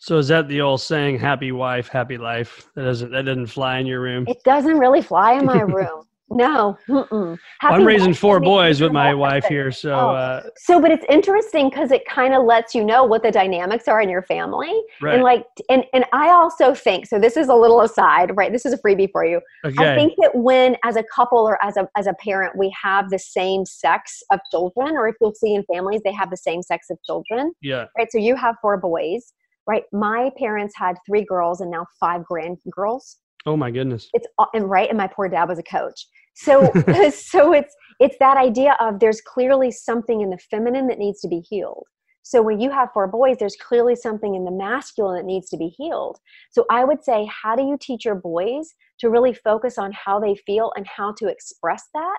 [0.02, 2.68] So is that the old saying, "Happy wife, happy life"?
[2.74, 4.24] That doesn't that doesn't fly in your room.
[4.26, 6.02] It doesn't really fly in my room.
[6.28, 6.76] No.
[6.88, 9.92] Well, I'm raising four boys with my wife here, so.
[9.92, 10.08] Oh.
[10.10, 13.86] Uh, so, but it's interesting because it kind of lets you know what the dynamics
[13.86, 15.14] are in your family, right.
[15.14, 17.20] and like, and and I also think so.
[17.20, 18.50] This is a little aside, right?
[18.50, 19.40] This is a freebie for you.
[19.64, 19.92] Okay.
[19.92, 23.08] I think that when, as a couple or as a as a parent, we have
[23.10, 26.60] the same sex of children, or if you'll see in families, they have the same
[26.60, 27.52] sex of children.
[27.62, 27.86] Yeah.
[27.96, 28.10] Right.
[28.10, 29.32] So you have four boys
[29.66, 29.84] right?
[29.92, 33.18] My parents had three girls and now five grand girls.
[33.46, 34.08] Oh my goodness.
[34.12, 36.06] It's and right, and my poor dad was a coach.
[36.34, 36.72] So
[37.10, 41.28] so it's it's that idea of there's clearly something in the feminine that needs to
[41.28, 41.86] be healed.
[42.24, 45.56] So when you have four boys, there's clearly something in the masculine that needs to
[45.56, 46.18] be healed.
[46.50, 50.20] So I would say, how do you teach your boys to really focus on how
[50.20, 52.18] they feel and how to express that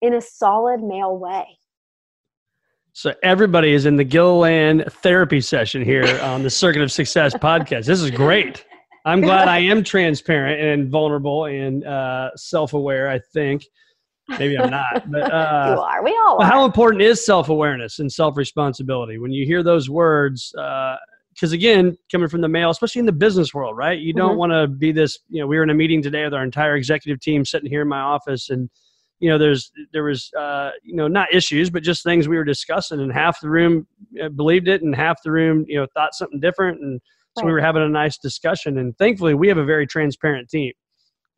[0.00, 1.58] in a solid male way?
[2.96, 7.86] So everybody is in the Gilliland therapy session here on the Circuit of Success podcast.
[7.86, 8.64] This is great.
[9.04, 13.08] I'm glad I am transparent and vulnerable and uh, self-aware.
[13.08, 13.64] I think
[14.38, 16.04] maybe I'm not, but uh, you are.
[16.04, 16.46] We all are.
[16.46, 20.52] How important is self-awareness and self-responsibility when you hear those words?
[20.54, 23.98] Because uh, again, coming from the male, especially in the business world, right?
[23.98, 24.38] You don't mm-hmm.
[24.38, 25.18] want to be this.
[25.30, 27.82] You know, we were in a meeting today with our entire executive team, sitting here
[27.82, 28.70] in my office, and
[29.24, 32.44] you know there's there was uh, you know not issues but just things we were
[32.44, 33.86] discussing and half the room
[34.22, 37.00] uh, believed it and half the room you know thought something different and
[37.38, 37.46] so right.
[37.46, 40.72] we were having a nice discussion and thankfully we have a very transparent team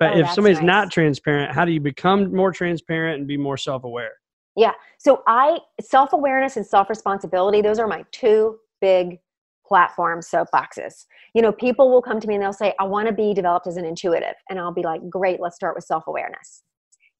[0.01, 0.67] but oh, if somebody's nice.
[0.67, 4.15] not transparent how do you become more transparent and be more self-aware
[4.57, 9.21] yeah so i self-awareness and self-responsibility those are my two big
[9.65, 13.15] platform soapboxes you know people will come to me and they'll say i want to
[13.15, 16.65] be developed as an intuitive and i'll be like great let's start with self-awareness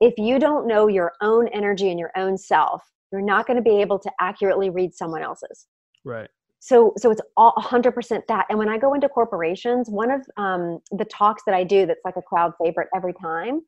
[0.01, 2.83] if you don't know your own energy and your own self
[3.13, 5.67] you're not going to be able to accurately read someone else's
[6.05, 6.29] right
[6.61, 10.79] so so it's all 100% that and when i go into corporations one of um,
[10.93, 13.61] the talks that i do that's like a crowd favorite every time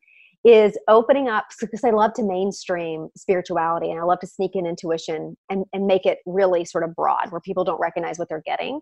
[0.45, 4.65] is opening up because I love to mainstream spirituality and I love to sneak in
[4.65, 8.43] intuition and, and make it really sort of broad where people don't recognize what they're
[8.45, 8.79] getting.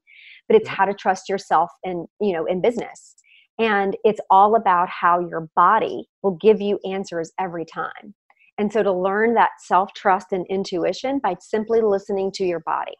[0.48, 3.16] But it's how to trust yourself in, you know, in business.
[3.60, 8.14] And it's all about how your body will give you answers every time.
[8.58, 12.96] And so to learn that self trust and intuition by simply listening to your body.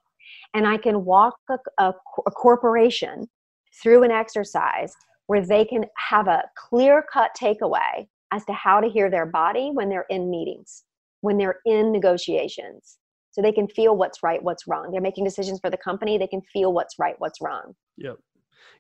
[0.54, 1.94] And I can walk a, a,
[2.26, 3.28] a corporation
[3.82, 4.94] through an exercise
[5.28, 9.72] where they can have a clear cut takeaway as to how to hear their body
[9.74, 10.84] when they're in meetings,
[11.22, 12.98] when they're in negotiations.
[13.32, 14.90] So they can feel what's right, what's wrong.
[14.92, 16.18] They're making decisions for the company.
[16.18, 17.76] They can feel what's right, what's wrong.
[17.98, 18.18] Yep.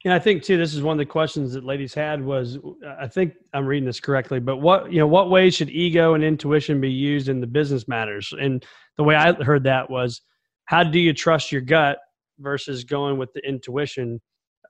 [0.05, 2.59] And I think too, this is one of the questions that ladies had was,
[2.99, 6.23] I think I'm reading this correctly, but what, you know, what ways should ego and
[6.23, 8.33] intuition be used in the business matters?
[8.39, 8.65] And
[8.97, 10.21] the way I heard that was,
[10.65, 11.97] how do you trust your gut
[12.39, 14.21] versus going with the intuition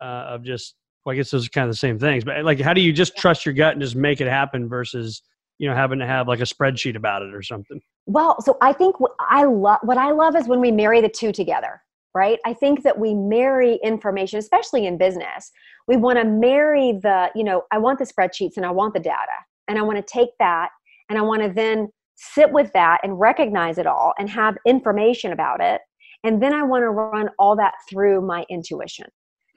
[0.02, 0.76] uh, of just
[1.08, 2.92] well, I guess those are kind of the same things, but like, how do you
[2.92, 5.22] just trust your gut and just make it happen versus,
[5.58, 7.80] you know, having to have like a spreadsheet about it or something?
[8.08, 11.08] Well, so I think what I love, what I love is when we marry the
[11.08, 11.82] two together,
[12.14, 12.40] right?
[12.46, 15.52] I think that we marry information, especially in business.
[15.88, 19.00] We want to marry the, you know, I want the spreadsheets and I want the
[19.00, 20.70] data and I want to take that
[21.10, 25.32] and I want to then sit with that and recognize it all and have information
[25.32, 25.82] about it.
[26.24, 29.06] And then I want to run all that through my intuition.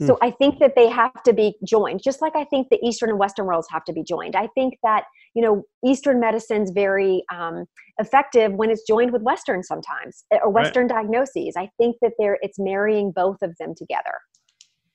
[0.02, 0.24] So hmm.
[0.24, 3.18] I think that they have to be joined, just like I think the Eastern and
[3.18, 4.34] Western worlds have to be joined.
[4.34, 7.66] I think that you know Eastern medicine's very um,
[7.98, 11.02] effective when it's joined with Western sometimes eh, or Western right.
[11.02, 11.54] diagnoses.
[11.56, 14.14] I think that they're it's marrying both of them together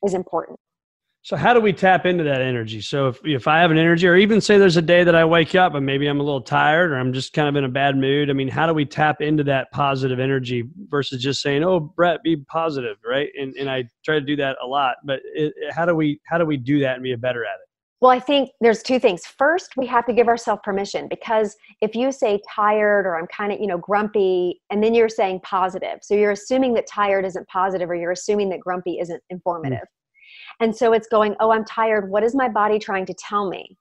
[0.04, 0.60] is important.
[1.26, 2.82] So how do we tap into that energy?
[2.82, 5.26] So if if I have an energy, or even say there's a day that I
[5.26, 7.68] wake up and maybe I'm a little tired or I'm just kind of in a
[7.68, 8.30] bad mood.
[8.30, 12.22] I mean, how do we tap into that positive energy versus just saying, "Oh, Brett,
[12.22, 13.30] be positive," right?
[13.42, 16.38] And and I try to do that a lot, but it, how do we how
[16.38, 17.68] do we do that and be better at it?
[18.02, 19.26] Well, I think there's two things.
[19.26, 23.52] First, we have to give ourselves permission because if you say tired or I'm kind
[23.52, 26.00] of, you know, grumpy, and then you're saying positive.
[26.04, 29.80] So you're assuming that tired isn't positive or you're assuming that grumpy isn't informative.
[29.80, 29.95] Mm.
[30.60, 32.10] And so it's going, oh, I'm tired.
[32.10, 33.78] What is my body trying to tell me?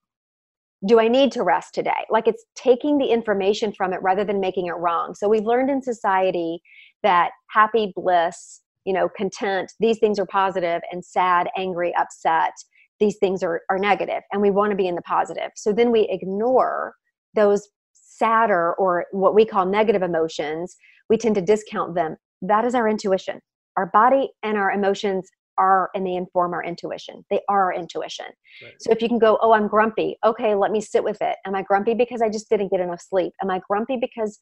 [0.86, 2.04] Do I need to rest today?
[2.10, 5.14] Like it's taking the information from it rather than making it wrong.
[5.14, 6.60] So we've learned in society
[7.02, 12.52] that happy, bliss, you know, content, these things are positive, and sad, angry, upset,
[13.00, 15.50] these things are, are negative, and we want to be in the positive.
[15.56, 16.94] So then we ignore
[17.34, 20.76] those sadder or what we call negative emotions.
[21.08, 22.16] We tend to discount them.
[22.42, 23.40] That is our intuition.
[23.76, 27.24] Our body and our emotions are and they inform our intuition.
[27.30, 28.26] They are our intuition.
[28.62, 28.72] Right.
[28.80, 30.16] So if you can go, oh, I'm grumpy.
[30.24, 31.36] Okay, let me sit with it.
[31.46, 33.32] Am I grumpy because I just didn't get enough sleep?
[33.42, 34.40] Am I grumpy because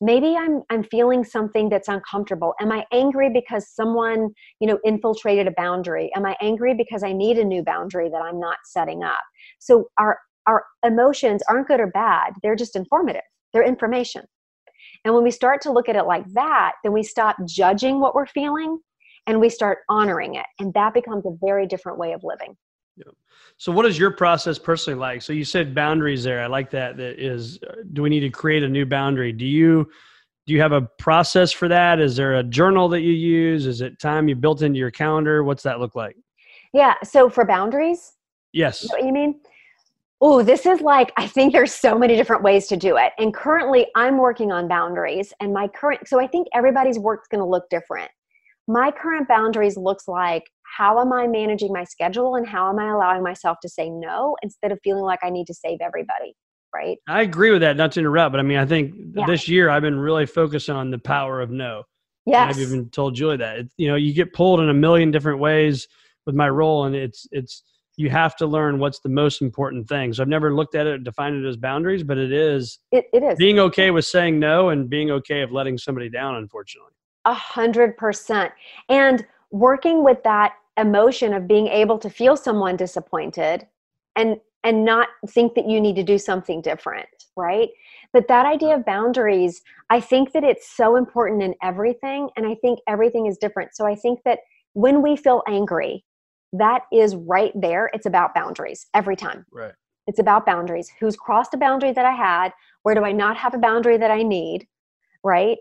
[0.00, 2.54] maybe I'm I'm feeling something that's uncomfortable?
[2.60, 6.10] Am I angry because someone, you know, infiltrated a boundary?
[6.16, 9.20] Am I angry because I need a new boundary that I'm not setting up?
[9.58, 12.34] So our our emotions aren't good or bad.
[12.42, 13.22] They're just informative.
[13.52, 14.22] They're information.
[15.04, 18.14] And when we start to look at it like that, then we stop judging what
[18.14, 18.78] we're feeling
[19.26, 22.56] and we start honoring it and that becomes a very different way of living
[22.96, 23.04] yeah.
[23.56, 25.22] So, what is your process personally like?
[25.22, 26.42] So, you said boundaries there.
[26.42, 26.96] I like that.
[26.96, 29.32] That is, uh, do we need to create a new boundary?
[29.32, 29.88] Do you
[30.46, 32.00] do you have a process for that?
[32.00, 33.66] Is there a journal that you use?
[33.66, 35.42] Is it time you built into your calendar?
[35.42, 36.16] What's that look like?
[36.72, 36.94] Yeah.
[37.02, 38.12] So, for boundaries,
[38.52, 38.86] yes.
[38.98, 39.40] You, you mean?
[40.20, 43.12] Oh, this is like I think there's so many different ways to do it.
[43.18, 46.06] And currently, I'm working on boundaries, and my current.
[46.08, 48.10] So, I think everybody's work's going to look different
[48.66, 50.44] my current boundaries looks like
[50.76, 54.36] how am I managing my schedule and how am I allowing myself to say no
[54.42, 56.34] instead of feeling like I need to save everybody?
[56.74, 56.98] Right.
[57.06, 57.76] I agree with that.
[57.76, 59.26] Not to interrupt, but I mean, I think yeah.
[59.26, 61.84] this year I've been really focusing on the power of no.
[62.26, 62.56] Yes.
[62.56, 63.58] I've even told Julie that.
[63.58, 65.86] It, you know, you get pulled in a million different ways
[66.26, 67.62] with my role, and it's it's
[67.96, 70.12] you have to learn what's the most important thing.
[70.12, 72.80] So I've never looked at it defined it as boundaries, but it is.
[72.90, 76.34] It, it is being okay with saying no and being okay of letting somebody down.
[76.36, 76.90] Unfortunately.
[77.24, 78.52] A hundred percent.
[78.88, 83.66] And working with that emotion of being able to feel someone disappointed
[84.16, 87.06] and and not think that you need to do something different,
[87.36, 87.68] right?
[88.14, 89.60] But that idea of boundaries,
[89.90, 92.30] I think that it's so important in everything.
[92.34, 93.76] And I think everything is different.
[93.76, 94.38] So I think that
[94.72, 96.02] when we feel angry,
[96.54, 97.90] that is right there.
[97.92, 99.44] It's about boundaries every time.
[99.52, 99.72] Right.
[100.06, 100.90] It's about boundaries.
[100.98, 102.52] Who's crossed a boundary that I had?
[102.84, 104.66] Where do I not have a boundary that I need?
[105.22, 105.58] Right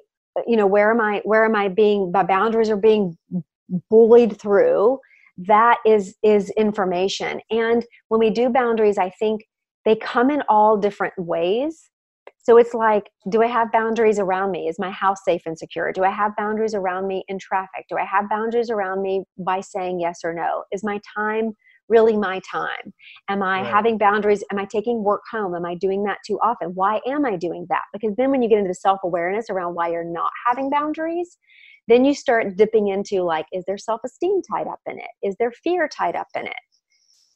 [0.47, 3.17] you know where am i where am i being my boundaries are being
[3.89, 4.99] bullied through
[5.37, 7.41] that is is information.
[7.49, 9.41] And when we do boundaries i think
[9.85, 11.89] they come in all different ways.
[12.37, 14.67] So it's like do i have boundaries around me?
[14.67, 15.91] Is my house safe and secure?
[15.91, 17.85] Do i have boundaries around me in traffic?
[17.89, 20.63] Do i have boundaries around me by saying yes or no?
[20.71, 21.53] Is my time
[21.93, 22.85] really my time?
[23.29, 23.71] Am I Right.
[23.71, 24.43] having boundaries?
[24.51, 25.53] Am I taking work home?
[25.55, 26.69] Am I doing that too often?
[26.73, 27.83] Why am I doing that?
[27.93, 31.37] Because then when you get into self awareness around why you're not having boundaries,
[31.87, 35.11] then you start dipping into like, is there self esteem tied up in it?
[35.21, 36.63] Is there fear tied up in it?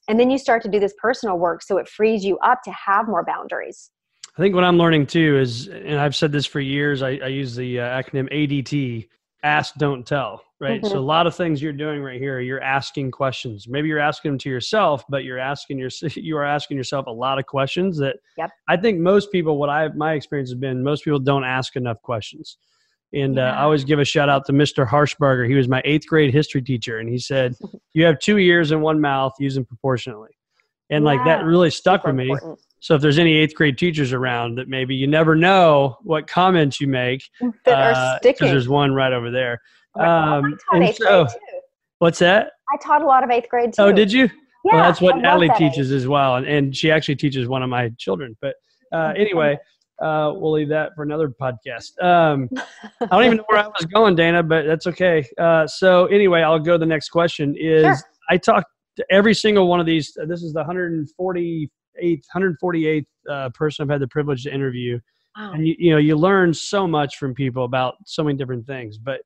[0.07, 2.71] And then you start to do this personal work so it frees you up to
[2.71, 3.91] have more boundaries.
[4.37, 7.27] I think what I'm learning too is, and I've said this for years, I, I
[7.27, 9.09] use the uh, acronym ADT
[9.47, 10.85] ask, don't tell, right?
[10.85, 10.97] So Mhm.
[10.97, 13.67] a lot of things you're doing right here, you're asking questions.
[13.67, 17.11] Maybe you're asking them to yourself, but you're asking your, you are asking yourself a
[17.11, 18.51] lot of questions that Yep.
[18.67, 22.01] I think most people, what I, my experience has been, most people don't ask enough
[22.01, 22.57] questions.
[23.13, 24.85] And uh, I always give a shout out to Mr.
[24.85, 25.47] Harshbarger.
[25.47, 27.55] He was my eighth grade history teacher, and he said,
[27.93, 29.31] "You have two ears and one mouth.
[29.39, 30.31] Use them proportionally."
[30.89, 32.23] And like that really stuck Super with me.
[32.25, 32.59] important.
[32.79, 36.79] So if there's any eighth grade teachers around that maybe you never know what comments
[36.79, 37.23] you make
[37.65, 38.47] That uh, are sticking.
[38.47, 39.59] there's one right over there.
[39.99, 41.59] Um, taught and eighth so, grade too.
[41.99, 42.51] what's that?
[42.71, 43.81] I taught a lot of eighth grade too.
[43.81, 44.29] Oh, did you?
[44.65, 45.71] Yeah, well, that's what Natalie that age.
[45.71, 48.35] teaches as well, and, and she actually teaches one of my children.
[48.41, 48.55] But
[48.93, 49.57] uh, Oh, anyway,
[50.01, 52.01] uh, we'll leave that for another podcast.
[52.03, 52.49] Um,
[53.01, 55.25] I don't even know where I was going, Dana, but that's okay.
[55.39, 57.55] Uh, so anyway, I'll go to the next question.
[57.57, 57.95] Is Sure.
[58.29, 60.13] I talked to every single one of these.
[60.27, 61.69] This is the 148th,
[62.03, 64.99] 148th uh, person I've had the privilege to interview.
[65.37, 65.51] Wow.
[65.53, 68.97] and you, you know you learn so much from people about so many different things.
[68.97, 69.21] But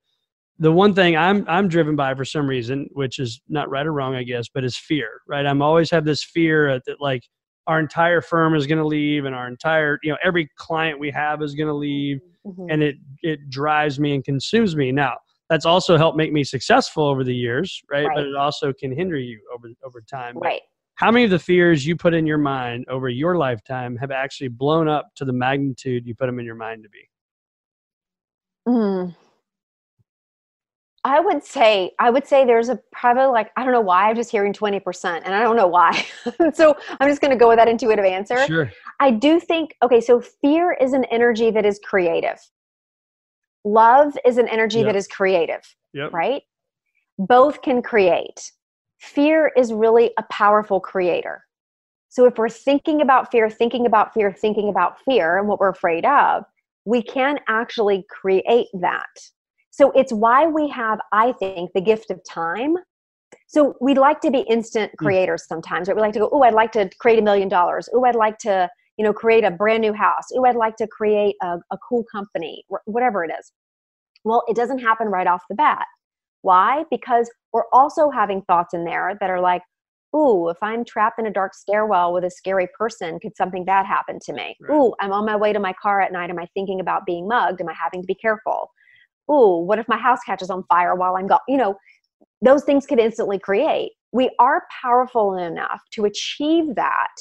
[0.59, 3.93] the one thing i'm i'm driven by for some reason which is not right or
[3.93, 5.45] wrong i guess but is fear right?
[5.45, 7.23] I'm always have this fear that like
[7.67, 11.09] our entire firm is going to leave and our entire you know every client we
[11.11, 12.19] have is going to leave.
[12.45, 12.67] Mhm.
[12.71, 14.91] and it it drives me and consumes me.
[14.91, 15.13] Now
[15.49, 19.17] that's also helped make me successful over the years right, but it also can hinder
[19.17, 20.37] you over over time.
[20.37, 20.61] Right.
[20.95, 24.49] How many of the fears you put in your mind over your lifetime have actually
[24.49, 27.09] blown up to the magnitude you put them in your mind to be?
[28.67, 29.15] Mm.
[31.03, 34.15] I would say I would say there's a probably like I don't know why I'm
[34.15, 36.05] just hearing 20% and I don't know why.
[36.53, 38.45] so I'm just going to go with that intuitive answer.
[38.45, 38.71] Sure.
[38.99, 42.39] I do think okay, so fear is an energy that is creative.
[43.63, 44.87] Love is an energy Yep.
[44.87, 45.61] that is creative,
[45.93, 46.13] Yep.
[46.13, 46.43] right?
[47.17, 48.51] Both can create.
[49.01, 51.43] Fear is really a powerful creator.
[52.09, 55.69] So if we're thinking about fear, thinking about fear, thinking about fear and what we're
[55.69, 56.43] afraid of,
[56.85, 59.09] we can actually create that.
[59.71, 62.75] So it's why we have, I think, the gift of time.
[63.47, 65.05] So we like to be instant hmm.
[65.05, 65.87] creators sometimes.
[65.87, 65.95] Right?
[65.95, 67.89] We like to go, oh, I'd like to create a million dollars.
[67.93, 70.25] Oh, I'd like to, you know, create a brand new house.
[70.35, 73.51] Oh, I'd like to create a, a cool company, whatever it is.
[74.23, 75.87] Well, it doesn't happen right off the bat.
[76.41, 76.85] Why?
[76.89, 79.61] Because we're also having thoughts in there that are like,
[80.15, 83.85] ooh, if I'm trapped in a dark stairwell with a scary person, could something bad
[83.85, 84.57] happen to me?
[84.61, 84.75] Right.
[84.75, 86.29] Ooh, I'm on my way to my car at night.
[86.29, 87.61] Am I thinking about being mugged?
[87.61, 88.69] Am I having to be careful?
[89.31, 91.39] Ooh, what if my house catches on fire while I'm gone?
[91.47, 91.75] You know,
[92.41, 93.91] those things could instantly create.
[94.11, 97.11] We are powerful enough to achieve that,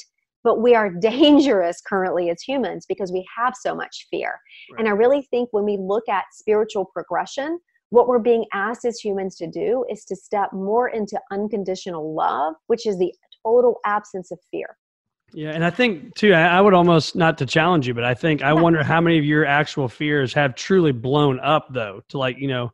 [0.43, 4.39] but we are dangerous currently as humans because we have so much fear.
[4.77, 7.59] And I really think when we look at spiritual progression,
[7.91, 12.55] what we're being asked as humans to do is to step more into unconditional love,
[12.67, 13.13] which is the
[13.45, 14.77] total absence of fear.
[15.33, 16.33] Yeah, and I think too.
[16.33, 18.61] I, would almost not to challenge you, but I think I Yeah.
[18.61, 22.47] wonder how many of your actual fears have truly blown up, though, to like you
[22.47, 22.71] know,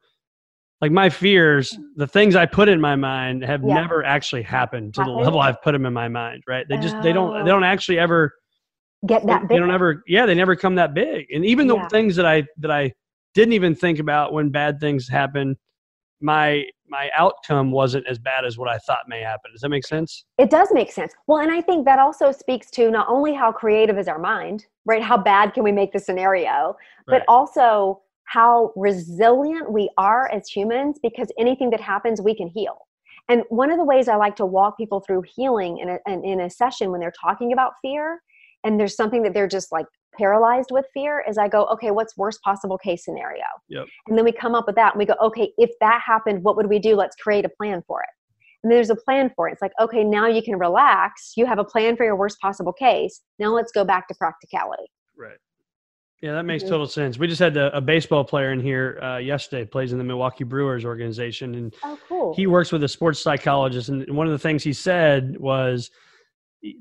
[0.81, 3.75] like my fears, the things I put in my mind have Yeah.
[3.75, 6.43] never actually happened to the level I've put them in my mind.
[6.47, 6.65] Right?
[6.69, 7.43] They just they don't Oh.
[7.43, 8.33] they don't actually ever
[9.05, 9.57] Get they, that they big.
[9.59, 11.27] don't ever yeah they never come that big.
[11.31, 11.87] And even the Yeah.
[11.89, 12.91] things that I that I
[13.37, 15.55] didn't even think about when bad things happen,
[16.21, 19.51] my my outcome wasn't as bad as what I thought may happen.
[19.51, 20.25] Does that make sense?
[20.39, 21.13] It does make sense.
[21.27, 24.65] Well, and I think that also speaks to not only how creative is our mind,
[24.85, 25.03] right?
[25.03, 27.23] How bad can we make the scenario, but Right.
[27.27, 32.87] also how resilient we are as humans because anything that happens, we can heal.
[33.29, 36.25] And one of the ways I like to walk people through healing in a, in-
[36.25, 38.21] in a session when they're talking about fear,
[38.63, 39.85] and there's something that they're just like
[40.17, 43.43] paralyzed with fear, is I go, okay, what's worst possible case scenario?
[43.69, 43.85] Yep.
[44.07, 46.55] And then we come up with that and we go, okay, if that happened, what
[46.57, 46.95] would we do?
[46.95, 48.09] Let's create a plan for it.
[48.63, 49.53] And there's a plan for it.
[49.53, 51.33] It's like, okay, now you can relax.
[51.37, 53.21] You have a plan for your worst possible case.
[53.39, 54.85] Now let's go back to practicality.
[55.15, 55.37] Right.
[56.21, 56.69] Yeah, that makes Mhm.
[56.69, 57.19] total sense.
[57.19, 60.43] We just had a, a baseball player in here uh, yesterday, plays in the Milwaukee
[60.43, 62.33] Brewers organization, and Oh, cool.
[62.35, 63.89] he works with a sports psychologist.
[63.89, 65.91] And one of the things he said was,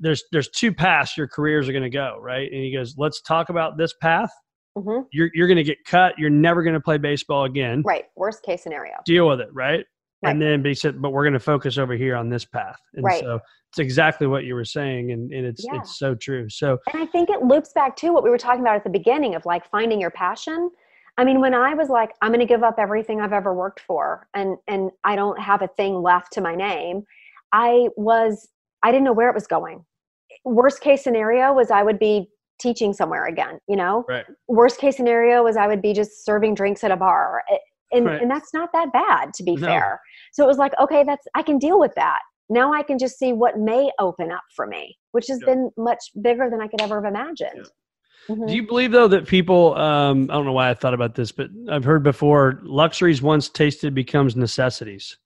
[0.01, 3.21] "There's there's two paths your careers are going to go, right?" And he goes, "Let's
[3.21, 4.31] talk about this path.
[4.77, 6.17] hmm You're you're going to get cut.
[6.17, 7.83] You're never going to play baseball again.
[7.85, 8.05] Right.
[8.15, 8.95] Worst case scenario.
[9.05, 9.85] Deal with it, right?"
[10.23, 10.31] Right.
[10.31, 13.05] And then, he said, "But we're going to focus over here on this path." And
[13.05, 13.19] Right.
[13.21, 15.75] so it's exactly what you were saying, and, and it's Yeah.
[15.79, 16.49] it's so true.
[16.49, 18.89] So And I think it loops back to what we were talking about at the
[18.89, 20.71] beginning of like finding your passion.
[21.19, 23.79] I mean, when I was like, I'm going to give up everything I've ever worked
[23.79, 27.05] for and, and I don't have a thing left to my name,
[27.51, 28.47] I was,
[28.83, 29.85] I didn't know where it was going.
[30.45, 34.05] Worst case scenario was I would be teaching somewhere again, you know?
[34.07, 34.25] Right.
[34.47, 37.43] Worst case scenario was I would be just serving drinks at a bar.
[37.91, 38.21] And, Right.
[38.21, 39.67] and that's not that bad, to be No.
[39.67, 40.01] fair.
[40.33, 42.19] So it was like, okay, that's, I can deal with that.
[42.49, 45.47] Now I can just see what may open up for me, which has Yep.
[45.47, 47.69] been much bigger than I could ever have imagined.
[48.29, 48.47] Mhm.
[48.47, 49.73] Do you believe though that people?
[49.75, 53.47] Um, I don't know why I thought about this, but I've heard before: luxuries once
[53.47, 55.17] tasted becomes necessities.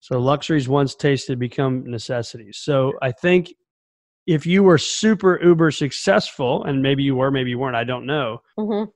[0.00, 2.58] So luxuries once tasted become necessities.
[2.58, 3.52] So I think
[4.26, 8.06] if you were super uber successful, and maybe you were, maybe you weren't, I don't
[8.06, 8.38] know.
[8.58, 8.90] Mhm.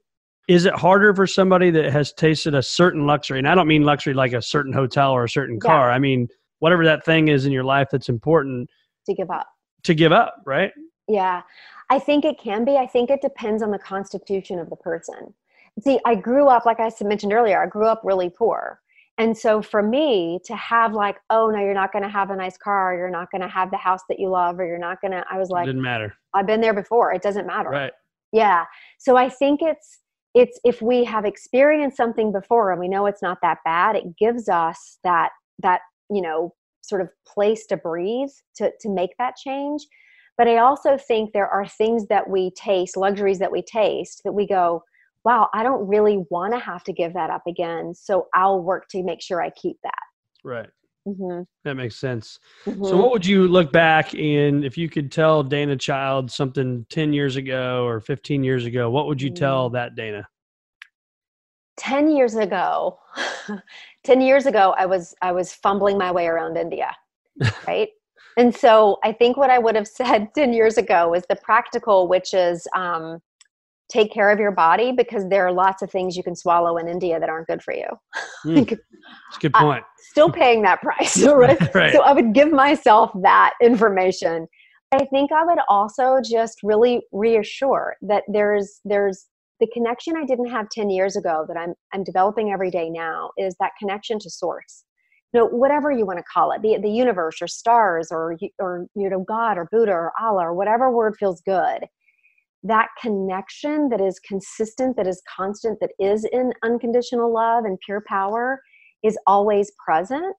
[0.49, 3.39] Is it harder for somebody that has tasted a certain luxury?
[3.39, 5.69] And I don't mean luxury like a certain hotel or a certain Yeah.
[5.69, 5.91] car.
[5.91, 6.29] I mean
[6.59, 8.69] whatever that thing is in your life that's important
[9.07, 9.47] To give up.
[9.85, 10.73] to give up, right?
[11.09, 11.43] Yeah,
[11.89, 12.77] I think it can be.
[12.77, 15.35] I think it depends on the constitution of the person.
[15.81, 18.81] See, I grew up, like I mentioned earlier, I grew up really poor.
[19.21, 22.37] And so for me to have, like, oh, no, you're not going to have a
[22.37, 25.03] nice car, you're not going to have the house that you love, or you're not
[25.03, 27.13] going to, I was like, it didn't matter, I've been there before.
[27.13, 27.69] It doesn't matter.
[27.69, 27.93] right?
[28.33, 28.65] Yeah.
[28.99, 29.99] So I think it's,
[30.35, 34.17] it's if we have experienced something before and we know it's not that bad, it
[34.17, 39.37] gives us that, that, you know, sort of place to breathe to, to make that
[39.37, 39.83] change.
[40.39, 44.33] But I also think there are things that we taste, luxuries that we taste, that
[44.33, 44.83] we go,
[45.25, 47.95] wow, I don't really want to have to give that up again.
[47.95, 49.93] So I'll work to make sure I keep that.
[50.45, 50.71] Right.
[51.07, 52.39] hmm That makes sense.
[52.65, 52.99] So, Mhm.
[52.99, 57.37] what would you look back and if you could tell Dana Childs something 10 years
[57.37, 59.73] ago or 15 years ago, what would you tell Mm.
[59.75, 60.27] that Dana?
[61.77, 62.99] 10 years ago
[64.05, 66.95] 10 years ago i was i was fumbling my way around india
[67.67, 67.89] right
[68.37, 72.07] and so i think what i would have said 10 years ago is the practical
[72.07, 73.19] which is um,
[73.91, 76.89] take care of your body because there are lots of things you can swallow in
[76.89, 77.87] india that aren't good for you
[78.43, 78.55] Hmm.
[78.55, 79.85] That's a good point.
[80.11, 81.93] still paying that price right right.
[81.93, 84.47] so i would give myself that information
[84.93, 89.27] i think i would also just really reassure that there's there's
[89.61, 93.31] the connection i didn't have 10 years ago that i'm i'm developing every day now
[93.37, 94.85] is that connection to source
[95.33, 98.87] you know whatever you want to call it the, the universe or stars or or
[98.95, 101.85] you know god or buddha or allah or whatever word feels good
[102.63, 108.03] that connection that is consistent that is constant that is in unconditional love and pure
[108.07, 108.61] power
[109.03, 110.37] is always present.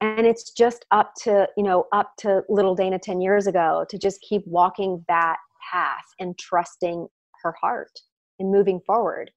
[0.00, 3.98] And it's just up to you know up to little dana 10 years ago to
[3.98, 5.36] just keep walking that
[5.72, 7.08] path and trusting
[7.42, 7.92] her heart
[8.38, 9.30] and moving forward.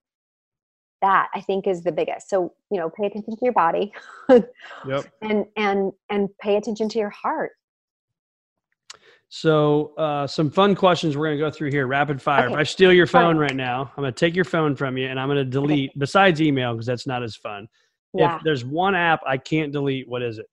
[1.00, 2.28] That i think is the biggest.
[2.28, 3.92] So you know pay attention to your body.
[4.86, 5.06] Yep.
[5.22, 7.52] and and and pay attention to your heart
[9.30, 12.46] So, uh, some fun questions we're going to go through here, rapid fire.
[12.48, 15.06] If I steal your phone right now, I'm going to take your phone from you
[15.06, 17.68] and I'm going to delete, besides email, because that's not as fun.
[18.14, 20.46] yeah If there's one app I can't delete, what is it?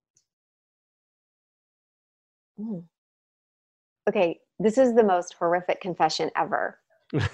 [4.09, 6.79] Okay this is the most horrific confession ever
[7.13, 7.29] it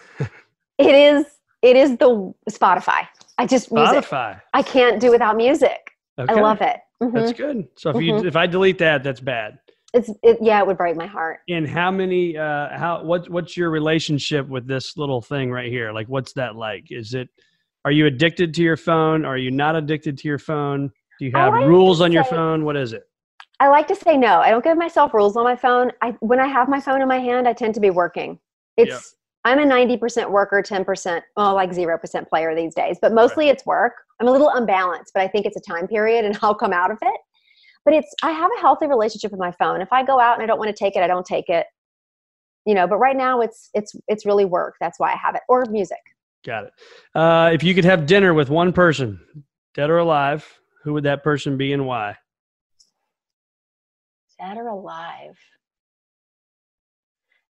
[0.80, 1.26] is
[1.62, 4.42] it is the spotify i just music Spotify.
[4.56, 6.34] i can't do without music Okay.
[6.34, 7.14] i love it Mhm.
[7.14, 7.68] That's good.
[7.78, 8.26] So if you Mhm.
[8.26, 9.58] if I delete that, that's bad.
[9.94, 12.38] It's it, yeah it would break my heart And how many?
[12.38, 15.92] Uh, how what what's your relationship with this little thing right here?
[15.92, 16.86] Like, what's that like?
[16.89, 17.30] Is it?
[17.84, 19.26] Are you addicted to your phone?
[19.26, 20.92] Are you not addicted to your phone?
[21.20, 22.64] Do you have like rules on your phone?
[22.64, 23.04] What is it?
[23.60, 24.39] I like to say no.
[24.39, 25.92] I don't give myself rules on my phone.
[26.02, 28.39] I when I have my phone in my hand, I tend to be working.
[28.78, 33.66] It's I'm a 90% worker, 10%, well, like 0% player these days, but mostly it's
[33.66, 33.94] work.
[34.20, 36.92] I'm a little unbalanced, but I think it's a time period and I'll come out
[36.92, 37.22] of it.
[37.84, 39.82] But it's I have a healthy relationship with my phone.
[39.82, 41.66] If I go out and I don't want to take it, I don't take it.
[42.66, 44.76] You know, but right now it's it's it's really work.
[44.80, 45.42] That's why I have it.
[45.50, 45.98] Or music.
[46.46, 46.74] Got it.
[47.14, 49.20] Uh, if you could have dinner with one person,
[49.74, 52.18] dead or alive, who would that person be and why?
[54.40, 55.38] Dead or alive?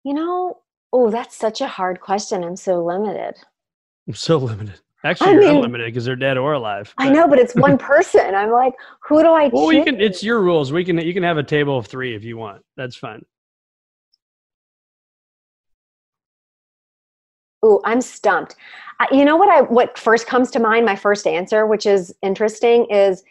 [0.03, 0.57] You know,
[0.91, 2.43] oh, that's such a hard question.
[2.43, 3.35] I'm so limited.
[4.07, 4.79] I'm so limited.
[5.03, 6.93] Actually, I you're mean- unlimited because they're dead or alive.
[6.97, 8.35] I know, but it's one person.
[8.35, 8.73] I'm like,
[9.07, 9.99] who do I Well, you can.
[9.99, 10.71] It's your rules.
[10.71, 10.97] We can.
[10.99, 12.63] You can have a table of three if you want.
[12.77, 13.23] That's fine.
[17.65, 18.55] Ooh, I'm stumped.
[18.99, 22.13] I, you know what I what first comes to mind, my first answer, which is
[22.21, 23.23] interesting, is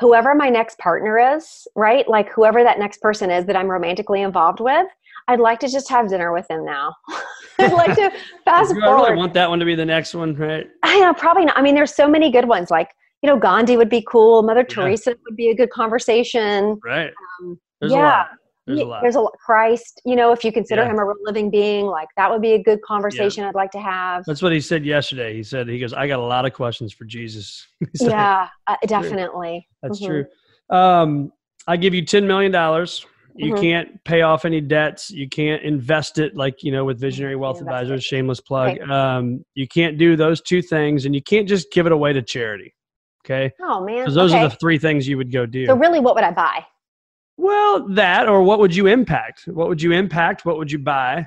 [0.00, 2.08] whoever my next partner is, right?
[2.08, 4.86] Like whoever that next person is that I'm romantically involved with,
[5.26, 6.94] I'd like to just have dinner with him now.
[7.60, 8.10] I'd like to
[8.44, 10.66] fast Do I really want that one to be the next one, right?
[10.82, 11.56] I know, probably not.
[11.58, 12.70] I mean, there's so many good ones.
[12.70, 12.90] Like,
[13.22, 14.42] you know, Gandhi would be cool.
[14.42, 16.78] Mother Teresa would be a good conversation.
[16.84, 17.10] Right.
[17.40, 17.96] Um, yeah.
[17.96, 18.26] lot.
[18.66, 19.02] There's a lot.
[19.02, 19.32] There's a lot.
[19.44, 20.90] Christ, you know, if you consider Yeah.
[20.90, 23.80] him a real living being, like that would be a good conversation I'd like to
[23.80, 24.24] have.
[24.26, 25.34] That's what he said yesterday.
[25.34, 27.66] He said, he goes, I got a lot of questions for Jesus.
[28.00, 29.66] Yeah, uh, definitely.
[29.82, 30.06] That's Mhm.
[30.06, 30.26] true.
[30.76, 31.32] Um,
[31.66, 33.04] I give you ten million dollars.
[33.38, 33.60] You Mhm.
[33.60, 35.10] can't pay off any debts.
[35.10, 37.74] You can't invest it like you know with Visionary Wealth Invest it.
[37.82, 38.04] Advisors.
[38.04, 38.80] Shameless plug.
[38.90, 42.20] Um, you can't do those two things, and you can't just give it away to
[42.22, 42.74] charity.
[43.24, 43.98] Okay, Oh man.
[43.98, 44.42] because those okay.
[44.44, 45.66] are the three things you would go do.
[45.66, 46.64] so really, what would I buy?
[47.36, 49.42] Well, that or what would you impact?
[49.46, 50.44] What would you impact?
[50.44, 51.26] What would you buy?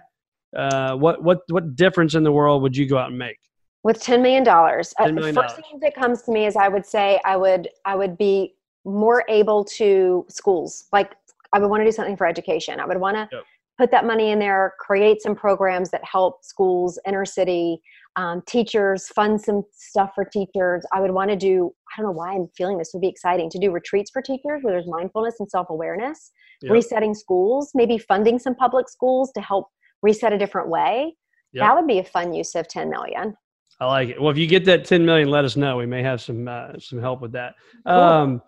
[0.55, 3.37] Uh, what what what difference in the world would you go out and make?
[3.83, 6.85] with $10 million, uh, $10 the first thing that comes to me is I would
[6.85, 8.53] say I would I would be
[8.85, 10.85] more able to schools.
[10.93, 11.15] Like
[11.53, 12.79] I would want to do something for education.
[12.79, 13.43] I would want to Yep.
[13.77, 17.81] put that money in there, create some programs that help schools, inner city,
[18.15, 20.85] um, teachers, fund some stuff for teachers.
[20.93, 21.71] I would want to do.
[21.97, 24.61] I don't know why I'm feeling this would be exciting to do retreats for teachers
[24.63, 26.31] where there's mindfulness and self awareness,
[26.61, 26.71] Yep.
[26.71, 29.67] resetting schools, maybe funding some public schools to help
[30.03, 31.15] reset a different way.
[31.53, 31.65] Yep.
[31.65, 33.35] That would be a fun use of 10 million.
[33.79, 34.21] I like it.
[34.21, 35.77] Well, if you get that 10 million, let us know.
[35.77, 37.55] We may have some uh, some help with that.
[37.87, 37.95] Cool.
[37.95, 38.41] Um,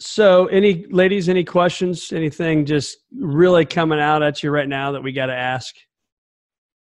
[0.00, 2.12] so, any ladies, any questions?
[2.12, 5.74] Anything just really coming out at you right now that we got to ask?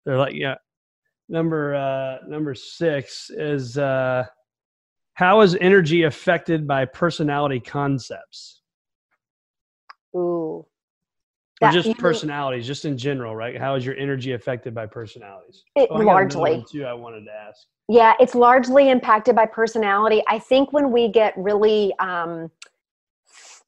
[0.05, 0.55] They're like, yeah.
[1.29, 4.25] Number uh, number six is uh,
[5.15, 8.63] how is energy affected by personality concepts
[10.17, 10.67] Ooh.
[11.61, 13.57] or just personalities, just in general, right?
[13.59, 15.63] How is your energy affected by personalities?
[15.77, 16.65] It, Oh, largely.
[16.71, 16.85] too.
[16.85, 17.67] I wanted to ask.
[17.89, 20.23] Yeah, it's largely impacted by personality.
[20.29, 22.51] I think when we get really, um,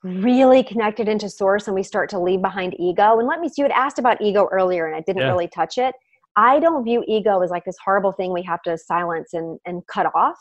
[0.03, 3.63] really connected into source and we start to leave behind ego, and let me see,
[3.63, 5.29] you had asked about ego earlier and I didn't Yeah.
[5.29, 5.95] really touch it.
[6.37, 9.87] I don't view ego as like this horrible thing we have to silence and, and
[9.87, 10.39] cut off.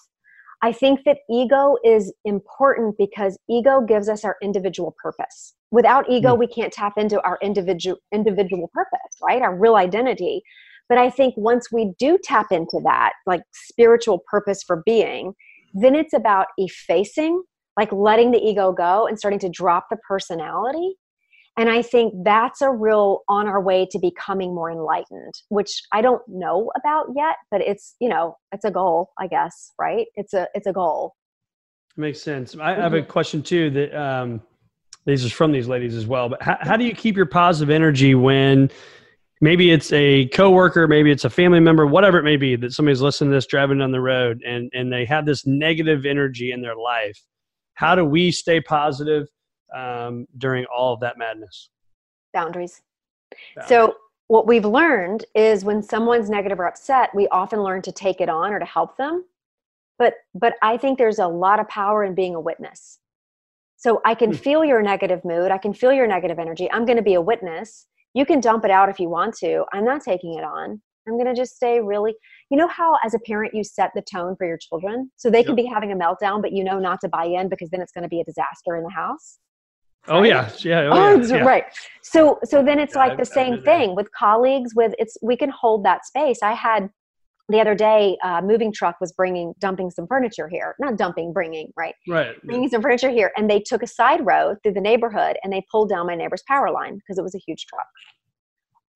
[0.64, 5.56] I think that ego is important because ego gives us our individual purpose.
[5.72, 6.40] Without ego, hmm.
[6.40, 9.42] we can't tap into our individual individual purpose, right?
[9.42, 10.44] Our real identity.
[10.88, 15.34] But I think once we do tap into that, like spiritual purpose for being,
[15.74, 17.42] then it's about effacing,
[17.82, 20.94] like letting the ego go and starting to drop the personality.
[21.58, 26.02] And I think that's a real on our way to becoming more enlightened, which I
[26.04, 30.06] don't know about yet, but it's, you know, it's a goal, I guess, right?
[30.14, 31.16] It's a it's a goal.
[31.98, 32.56] Makes sense.
[32.56, 34.42] I have a question too that um,
[35.06, 36.30] these is from these ladies as well.
[36.30, 38.70] But how, how do you keep your positive energy when
[39.42, 43.02] maybe it's a coworker, maybe it's a family member, whatever it may be, that somebody's
[43.02, 46.62] listening to this driving down the road and and they have this negative energy in
[46.62, 47.20] their life?
[47.82, 49.28] How do we stay positive
[49.76, 51.70] um, during all of that madness?
[52.32, 52.84] Boundaries.
[53.66, 53.96] So
[54.28, 58.30] what we've learned is when someone's negative or upset, we often learn to take it
[58.30, 59.26] on or to help them.
[59.98, 63.00] But but I think there's a lot of power in being a witness.
[63.78, 64.38] So I can Hmm.
[64.38, 66.72] feel your negative mood, I can feel your negative energy.
[66.72, 67.88] I'm going to be a witness.
[68.14, 69.66] You can dump it out if you want to.
[69.74, 70.84] I'm not taking it on.
[71.08, 72.14] I'm going to just stay really
[72.50, 75.12] You know how as a parent you set the tone for your children?
[75.18, 77.70] So they can be having a meltdown but you know not to buy in because
[77.70, 79.40] then it's going to be a disaster in the house.
[80.08, 81.44] oh yeah, yeah, oh, Oh, yeah, yeah.
[81.44, 81.64] right.
[82.02, 83.78] So so then it's Yeah, like the I've same there.
[83.80, 84.74] thing with colleagues.
[84.76, 86.40] With it's we can hold that space.
[86.44, 86.90] I had
[87.50, 90.76] the other day, uh, moving truck was bringing dumping some furniture here.
[90.80, 92.36] Not dumping, bringing right, Right.
[92.46, 95.66] bringing some furniture here, and they took a side road through the neighborhood and they
[95.72, 97.88] pulled down my neighbor's power line because it was a huge truck.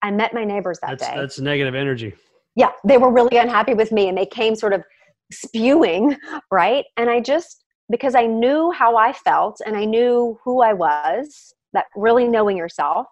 [0.02, 1.16] I met my neighbors that That's day.
[1.16, 2.14] that's negative energy.
[2.54, 4.84] yeah, they were really unhappy with me, and they came sort of
[5.32, 6.16] spewing
[6.50, 6.84] right.
[6.96, 11.54] And I just because I knew how I felt and I knew who I was,
[11.72, 13.06] that really knowing yourself.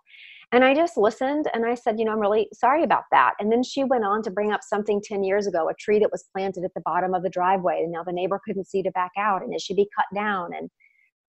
[0.53, 3.35] And I just listened and I said, you know, I'm really sorry about that.
[3.41, 6.13] And then she went on to bring up something 10 years ago, a tree that
[6.13, 7.81] was planted at the bottom of the driveway.
[7.83, 10.55] And now the neighbor couldn't see to back out and it should be cut down.
[10.55, 10.71] And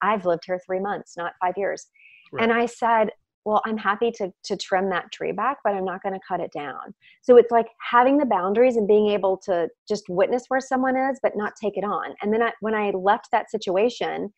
[0.02, 1.88] I've lived here three months, not five years.
[2.40, 3.12] And I said,
[3.46, 6.40] well, I'm happy to, to trim that tree back, but I'm not going to cut
[6.40, 6.94] it down.
[7.22, 11.20] So it's like having the boundaries and being able to just witness where someone is,
[11.22, 12.16] but not take it on.
[12.22, 14.34] And then I, when I left that situation,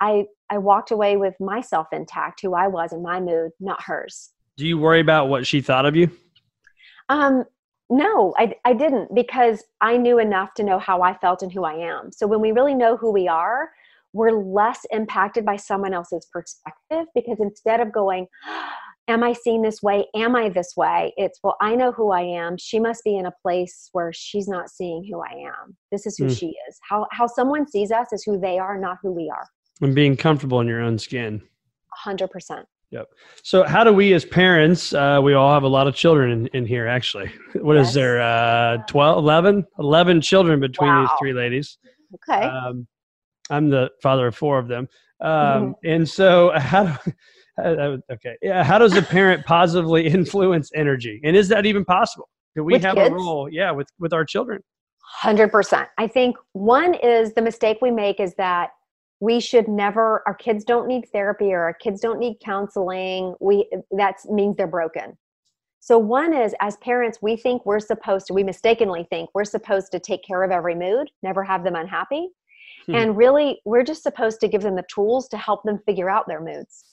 [0.00, 4.30] I I walked away with myself intact, who I was in my mood, not hers.
[4.56, 6.10] Do you worry about what she thought of you?
[7.08, 7.44] Um,
[7.88, 11.64] no, I, I didn't because I knew enough to know how I felt and who
[11.64, 12.12] I am.
[12.12, 13.70] So when we really know who we are,
[14.12, 18.26] we're less impacted by someone else's perspective because instead of going,
[19.08, 20.06] Am I seen this way?
[20.14, 21.12] Am I this way?
[21.16, 22.56] It's, Well, I know who I am.
[22.58, 25.76] She must be in a place where she's not seeing who I am.
[25.90, 26.38] This is who Mm.
[26.38, 26.78] she is.
[26.88, 29.48] How, how someone sees us is who they are, not who we are.
[29.80, 31.42] And being comfortable in your own skin.
[32.06, 32.64] 100%.
[32.92, 33.08] Yep.
[33.42, 36.46] So, how do we as parents, uh, we all have a lot of children in,
[36.48, 37.32] in here, actually.
[37.54, 37.94] What is Yes.
[37.94, 39.64] there, uh, 12, 11?
[39.80, 41.78] 11 children between these three ladies.
[42.28, 42.46] Okay.
[42.46, 42.86] Um,
[43.50, 44.88] I'm the father of four of them.
[45.20, 47.12] Um, and so, how do,
[47.62, 51.20] uh, okay, yeah, how does a parent positively influence energy?
[51.24, 52.28] And is that even possible?
[52.56, 53.10] Do we With have kids?
[53.10, 53.48] a role?
[53.50, 54.62] Yeah, with, with our children.
[55.02, 55.88] Hundred percent.
[55.98, 58.70] I think one is the mistake we make is that
[59.20, 63.68] we should never our kids don't need therapy or our kids don't need counseling we
[63.90, 65.16] that means they're broken
[65.78, 69.92] so one is as parents we think we're supposed to we mistakenly think we're supposed
[69.92, 72.28] to take care of every mood never have them unhappy
[72.90, 72.96] hmm.
[72.96, 76.26] and really we're just supposed to give them the tools to help them figure out
[76.28, 76.84] their moods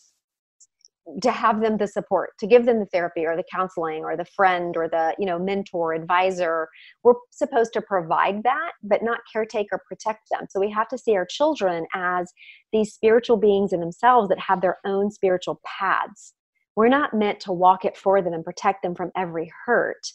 [1.21, 4.25] to have them the support to give them the therapy or the counseling or the
[4.25, 6.67] friend or the you know mentor advisor.
[7.03, 10.47] We're supposed to provide that but not caretake or protect them.
[10.49, 12.31] So we have to see our children as
[12.73, 16.33] these spiritual beings in themselves that have their own spiritual paths.
[16.75, 20.05] We're not meant to walk it for them and protect them from every hurt.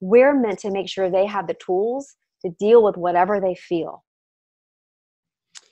[0.00, 2.14] We're meant to make sure they have the tools
[2.44, 4.04] to deal with whatever they feel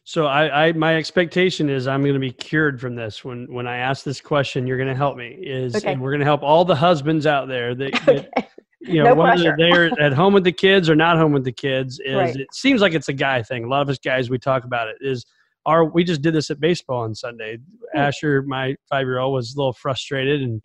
[0.04, 3.24] so I, I my expectation is I'm going to be cured from this.
[3.24, 5.38] When when I ask this question, you're going to help me.
[5.40, 5.92] Is okay.
[5.92, 8.28] and we're going to help all the husbands out there that, okay.
[8.34, 8.48] that
[8.80, 11.52] you know no whether they're at home with the kids or not home with the
[11.52, 12.00] kids.
[12.04, 12.34] Is right.
[12.36, 13.64] it seems like it's a guy thing.
[13.64, 14.96] A lot of us guys we talk about it.
[15.00, 15.24] Is
[15.66, 17.58] our we just did this at baseball on Sunday.
[17.92, 17.98] Hmm.
[17.98, 20.62] Asher, my five year old, was a little frustrated and.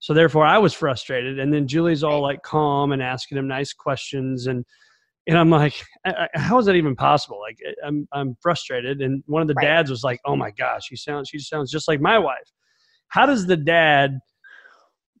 [0.00, 3.72] So therefore, I was frustrated, and then Julie's all like calm and asking him nice
[3.72, 4.64] questions, and
[5.26, 5.74] and I'm like,
[6.34, 7.40] how is that even possible?
[7.40, 9.00] Like, eh, I'm I'm frustrated.
[9.00, 9.66] And one of the right.
[9.66, 12.50] dads was like, oh my gosh, she sounds she sounds just like my wife.
[13.08, 14.18] How does the dad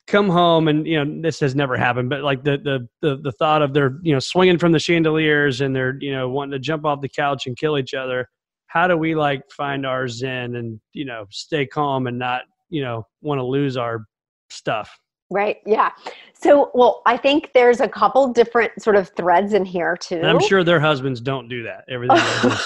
[0.08, 3.32] come home and you know this has never happened, but like the the the, the
[3.32, 6.58] thought of they're you know swinging from the chandeliers and they're you know wanting to
[6.58, 8.28] jump off the couch and kill each other.
[8.66, 12.82] How do we like find our zen and you know stay calm and not you
[12.82, 14.04] know want to lose our
[14.50, 14.98] stuff?
[15.32, 15.58] Right.
[15.64, 15.90] Yeah.
[16.34, 20.16] So, well, I think there's a couple different sort of threads in here too.
[20.16, 21.84] And I'm sure their husbands don't do that.
[21.88, 22.18] Everything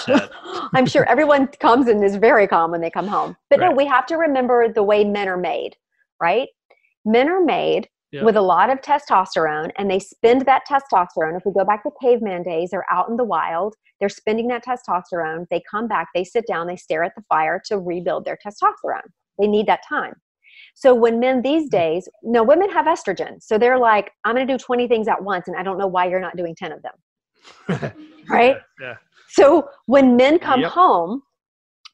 [0.05, 0.29] said.
[0.73, 3.37] I'm sure everyone comes and is very calm when they come home.
[3.49, 3.69] But right.
[3.69, 5.77] no, we have to remember the way men are made,
[6.19, 6.49] right?
[7.05, 7.87] Men are made
[8.23, 11.37] with a lot of testosterone and they spend that testosterone.
[11.37, 14.63] If we go back to caveman days, they're out in the wild, they're spending that
[14.65, 15.45] testosterone.
[15.49, 19.07] They come back, they sit down, they stare at the fire to rebuild their testosterone.
[19.39, 20.13] They need that time.
[20.79, 21.71] So when men these mm.
[21.71, 23.41] days, no, women have estrogen.
[23.41, 25.87] So they're like, I'm going to do 20 things at once, and I don't know
[25.87, 27.91] why you're not doing 10 of them.
[28.29, 28.57] right?
[28.79, 28.93] Yeah, yeah.
[29.27, 30.69] So when men come yep.
[30.69, 31.23] home,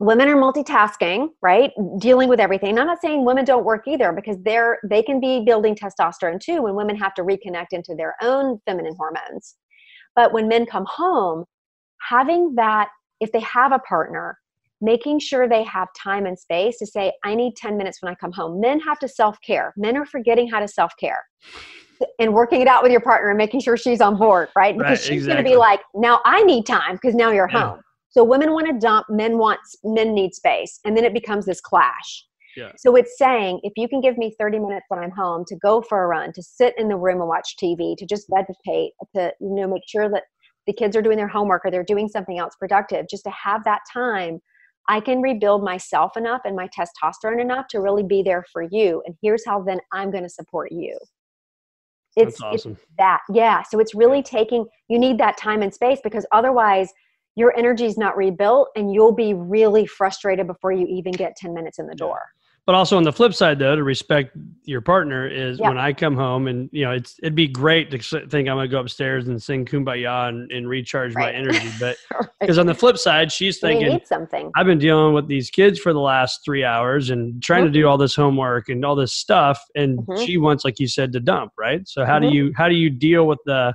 [0.02, 1.72] women are multitasking, right?
[1.98, 2.78] Dealing with everything.
[2.78, 6.62] I'm not saying women don't work either because they're they can be building testosterone too
[6.64, 9.56] when women have to reconnect into their own feminine hormones.
[10.14, 11.46] But when men come home,
[12.02, 12.90] having that
[13.22, 14.38] if they have a partner,
[14.84, 18.16] making sure they have time and space to say, I need 10 minutes when I
[18.16, 18.60] come home.
[18.60, 19.74] Men have to self care.
[19.78, 21.20] Men are forgetting how to self care
[22.20, 24.78] and working it out with your partner and making sure she's on board, right?
[24.78, 25.34] Because right, she's exactly.
[25.36, 27.70] going to be like, now I need time because now you're yeah.
[27.72, 27.80] home.
[28.10, 30.80] So women want to dump, men want, men need space.
[30.86, 32.26] And then it becomes this clash.
[32.58, 32.72] Yeah.
[32.78, 35.82] So it's saying if you can give me 30 minutes when I'm home to go
[35.82, 39.34] for a run, to sit in the room and watch TV, to just vegetate, to
[39.40, 40.24] you know make sure that
[40.68, 43.64] the kids are doing their homework or they're doing something else productive, just to have
[43.64, 44.40] that time
[44.90, 49.02] I can rebuild myself enough and my testosterone enough to really be there for you.
[49.06, 50.98] And here's how then I'm going to support you.
[52.16, 52.74] It's, awesome.
[52.74, 53.22] it's that.
[53.30, 53.64] Yeah.
[53.64, 56.92] So it's really taking, you need that time and space because otherwise
[57.36, 61.54] your energy is not rebuilt and you'll be really frustrated before you even get 10
[61.54, 62.20] minutes in the door.
[62.66, 65.68] But also on the flip side, though, to respect your partner is yeah.
[65.68, 67.97] when I come home and you know it's it'd be great to
[68.28, 71.34] think I'm gonna go upstairs and sing "Kumbaya" and, and recharge right.
[71.34, 71.97] my energy, but
[72.39, 72.61] because right.
[72.61, 74.49] on the flip side, she's thinking something.
[74.55, 77.74] I've been dealing with these kids for the last three hours and trying mm-hmm.
[77.74, 80.24] to do all this homework and all this stuff, and mm-hmm.
[80.24, 81.51] she wants, like you said, to dump.
[81.59, 81.86] Right.
[81.86, 82.30] So how mm-hmm.
[82.30, 83.74] do you how do you deal with the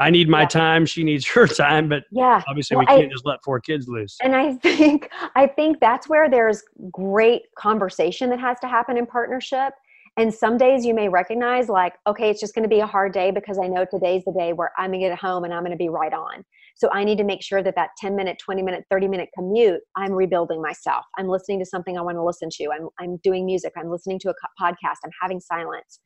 [0.00, 0.48] I need my yeah.
[0.48, 3.60] time, she needs her time, but yeah, obviously well, we can't I, just let four
[3.60, 4.16] kids loose.
[4.22, 9.06] And I think I think that's where there's great conversation that has to happen in
[9.06, 9.74] partnership.
[10.16, 13.12] And some days you may recognize like, okay, it's just going to be a hard
[13.12, 15.62] day because I know today's the day where I'm going to get home and I'm
[15.62, 16.44] going to be right on.
[16.74, 19.80] So I need to make sure that that 10 minute, 20 minute, 30 minute commute,
[19.96, 21.04] I'm rebuilding myself.
[21.16, 22.68] I'm listening to something I want to listen to.
[22.72, 23.72] I'm, I'm doing music.
[23.76, 24.96] I'm listening to a podcast.
[25.04, 26.00] I'm having silence.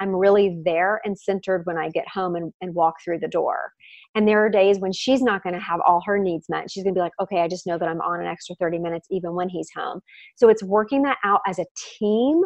[0.00, 3.72] I'm really there and centered when I get home and, and walk through the door.
[4.14, 6.70] And there are days when she's not going to have all her needs met.
[6.70, 8.78] She's going to be like, okay, I just know that I'm on an extra 30
[8.78, 10.00] minutes even when he's home.
[10.36, 11.66] So it's working that out as a
[11.98, 12.42] team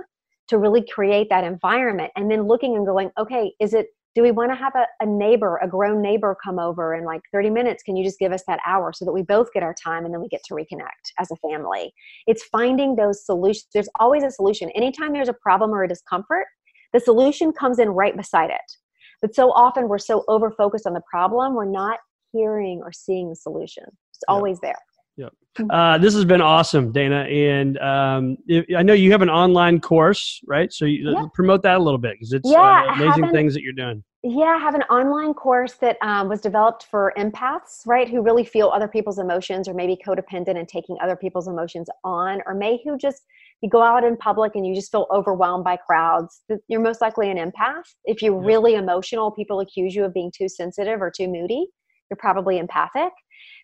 [0.49, 4.31] to really create that environment and then looking and going, okay, is it, do we
[4.31, 7.83] want to have a, a neighbor, a grown neighbor come over in like 30 minutes?
[7.83, 10.13] Can you just give us that hour so that we both get our time and
[10.13, 11.93] then we get to reconnect as a family?
[12.27, 13.67] It's finding those solutions.
[13.73, 14.71] There's always a solution.
[14.71, 16.47] Anytime there's a problem or a discomfort,
[16.95, 18.73] the solution comes in right beside it.
[19.21, 21.99] But so often we're so over focused on the problem, we're not
[22.33, 23.85] hearing or seeing the solution.
[24.13, 24.79] It's always there.
[25.17, 25.33] Yep.
[25.71, 27.23] Uh, this has been awesome, Dana.
[27.23, 28.37] And um,
[28.77, 30.73] I know you have an online course, right?
[30.73, 31.27] So you, yeah.
[31.33, 34.03] promote that a little bit because it's yeah, uh, amazing things that you're doing.
[34.25, 38.45] Yeah, I have an online course that um, was developed for empaths, right, who really
[38.45, 42.81] feel other people's emotions or maybe codependent and taking other people's emotions on, or may
[42.85, 43.23] who just
[43.65, 46.43] you go out in public and you just feel overwhelmed by crowds.
[46.69, 47.85] You're most likely an empath.
[48.05, 48.47] If you're yeah.
[48.47, 51.69] really emotional, people accuse you of being too sensitive or too moody.
[52.11, 53.11] You're probably empathic.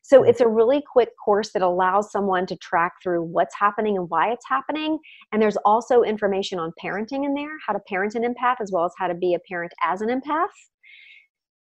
[0.03, 4.09] So it's a really quick course that allows someone to track through what's happening and
[4.09, 4.99] why it's happening.
[5.33, 8.87] And there's also information on parenting in there, how to parent an empath, as well
[8.87, 10.49] as how to be a parent as an empath.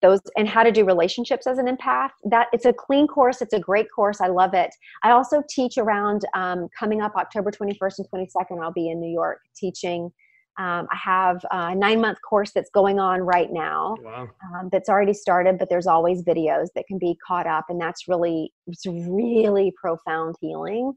[0.02, 2.10] Those and how to do relationships as an empath.
[2.24, 3.40] That it's a clean course.
[3.40, 4.20] It's a great course.
[4.20, 4.70] I love it.
[5.02, 8.62] I also teach around um, coming up October 21st and 22nd.
[8.62, 10.10] I'll be in New York teaching
[10.58, 14.28] um, I have a nine month course that's going on right now wow.
[14.54, 17.64] um, that's already started, but there's always videos that can be caught up.
[17.70, 20.92] And that's really, it's really profound healing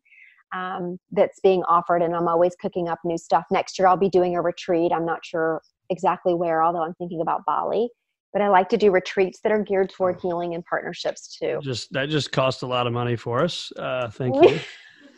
[0.54, 2.02] um, that's being offered.
[2.02, 3.46] And I'm always cooking up new stuff.
[3.50, 4.92] Next year, I'll be doing a retreat.
[4.94, 7.90] I'm not sure exactly where, although I'm thinking about Bali.
[8.36, 11.62] But I like to do retreats that are geared toward healing and partnerships too.
[11.64, 13.72] Just that just cost a lot of money for us.
[13.78, 14.60] Uh, thank you.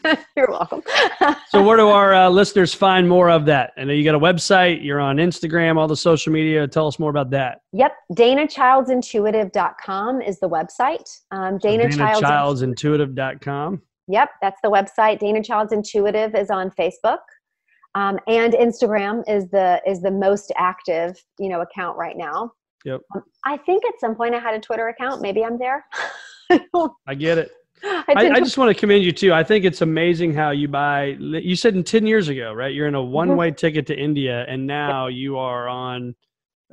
[0.38, 0.84] You're welcome.
[1.50, 3.72] so, where do our uh, listeners find more of that?
[3.76, 6.68] I know you got a website, you're on Instagram, all the social media.
[6.68, 7.62] Tell us more about that.
[7.74, 7.92] Yep.
[8.14, 11.10] DanaChildsintuitive.com is the website.
[11.32, 13.82] Um, Dana, so Dana Childsintuitive.com.
[14.10, 15.18] Yep, that's the website.
[15.18, 17.18] Dana Childs Intuitive is on Facebook.
[17.96, 22.52] Um, and Instagram is the is the most active, you know, account right now.
[22.86, 23.02] Yep.
[23.16, 25.22] Um, I think at some point I had a Twitter account.
[25.22, 25.86] Maybe I'm there.
[27.08, 27.52] I get it.
[27.84, 29.34] I, I, I, just want to commend you too.
[29.34, 31.16] I think it's amazing how you buy.
[31.20, 32.74] You said in ten years ago, right?
[32.74, 33.56] You're in a one-way mm-hmm.
[33.56, 36.16] ticket to India, and now you are on,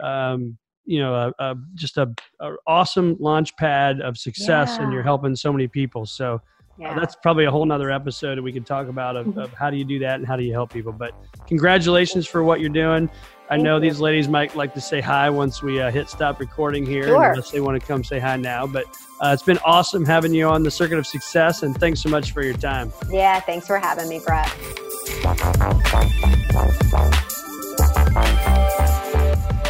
[0.01, 4.85] um, you know, a, a just a, a, awesome launch pad of success, yeah.
[4.85, 6.07] and you're helping so many people.
[6.07, 6.41] So.
[6.77, 6.91] Yeah.
[6.91, 9.71] Uh, that's probably a whole nother episode that we could talk about of, of how
[9.71, 10.91] do you do that and how do you help people.
[10.91, 11.15] But
[11.47, 13.09] congratulations for what you're doing.
[13.51, 16.87] I know these ladies might like to say hi once we uh, hit stop recording
[16.87, 17.31] here, sure.
[17.31, 18.67] unless they want to come say hi now.
[18.67, 18.87] But
[19.21, 22.33] uh, it's been awesome having you on the Circuit of Success, and thanks so much
[22.33, 22.91] for your time.
[23.11, 24.51] Yeah, thanks for having me, Brett.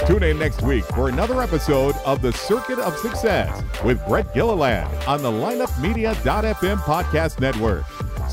[0.06, 4.88] Tune in next week for another episode of The Circuit of Success with Brett Gilliland
[5.08, 7.84] on the lineupmedia.fm podcast network.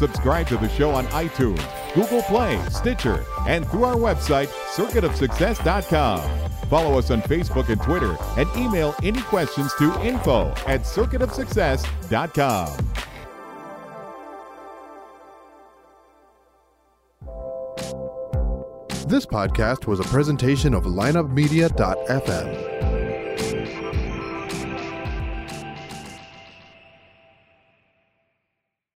[0.01, 1.61] Subscribe to the show on iTunes
[1.93, 6.49] Google Play, Stitcher, and through our website, circuitofsuccess.com.
[6.69, 12.77] Follow us on Facebook and Twitter and email any questions to info at circuitofsuccess.com.
[19.07, 22.90] This podcast was a presentation of lineupmedia.fm.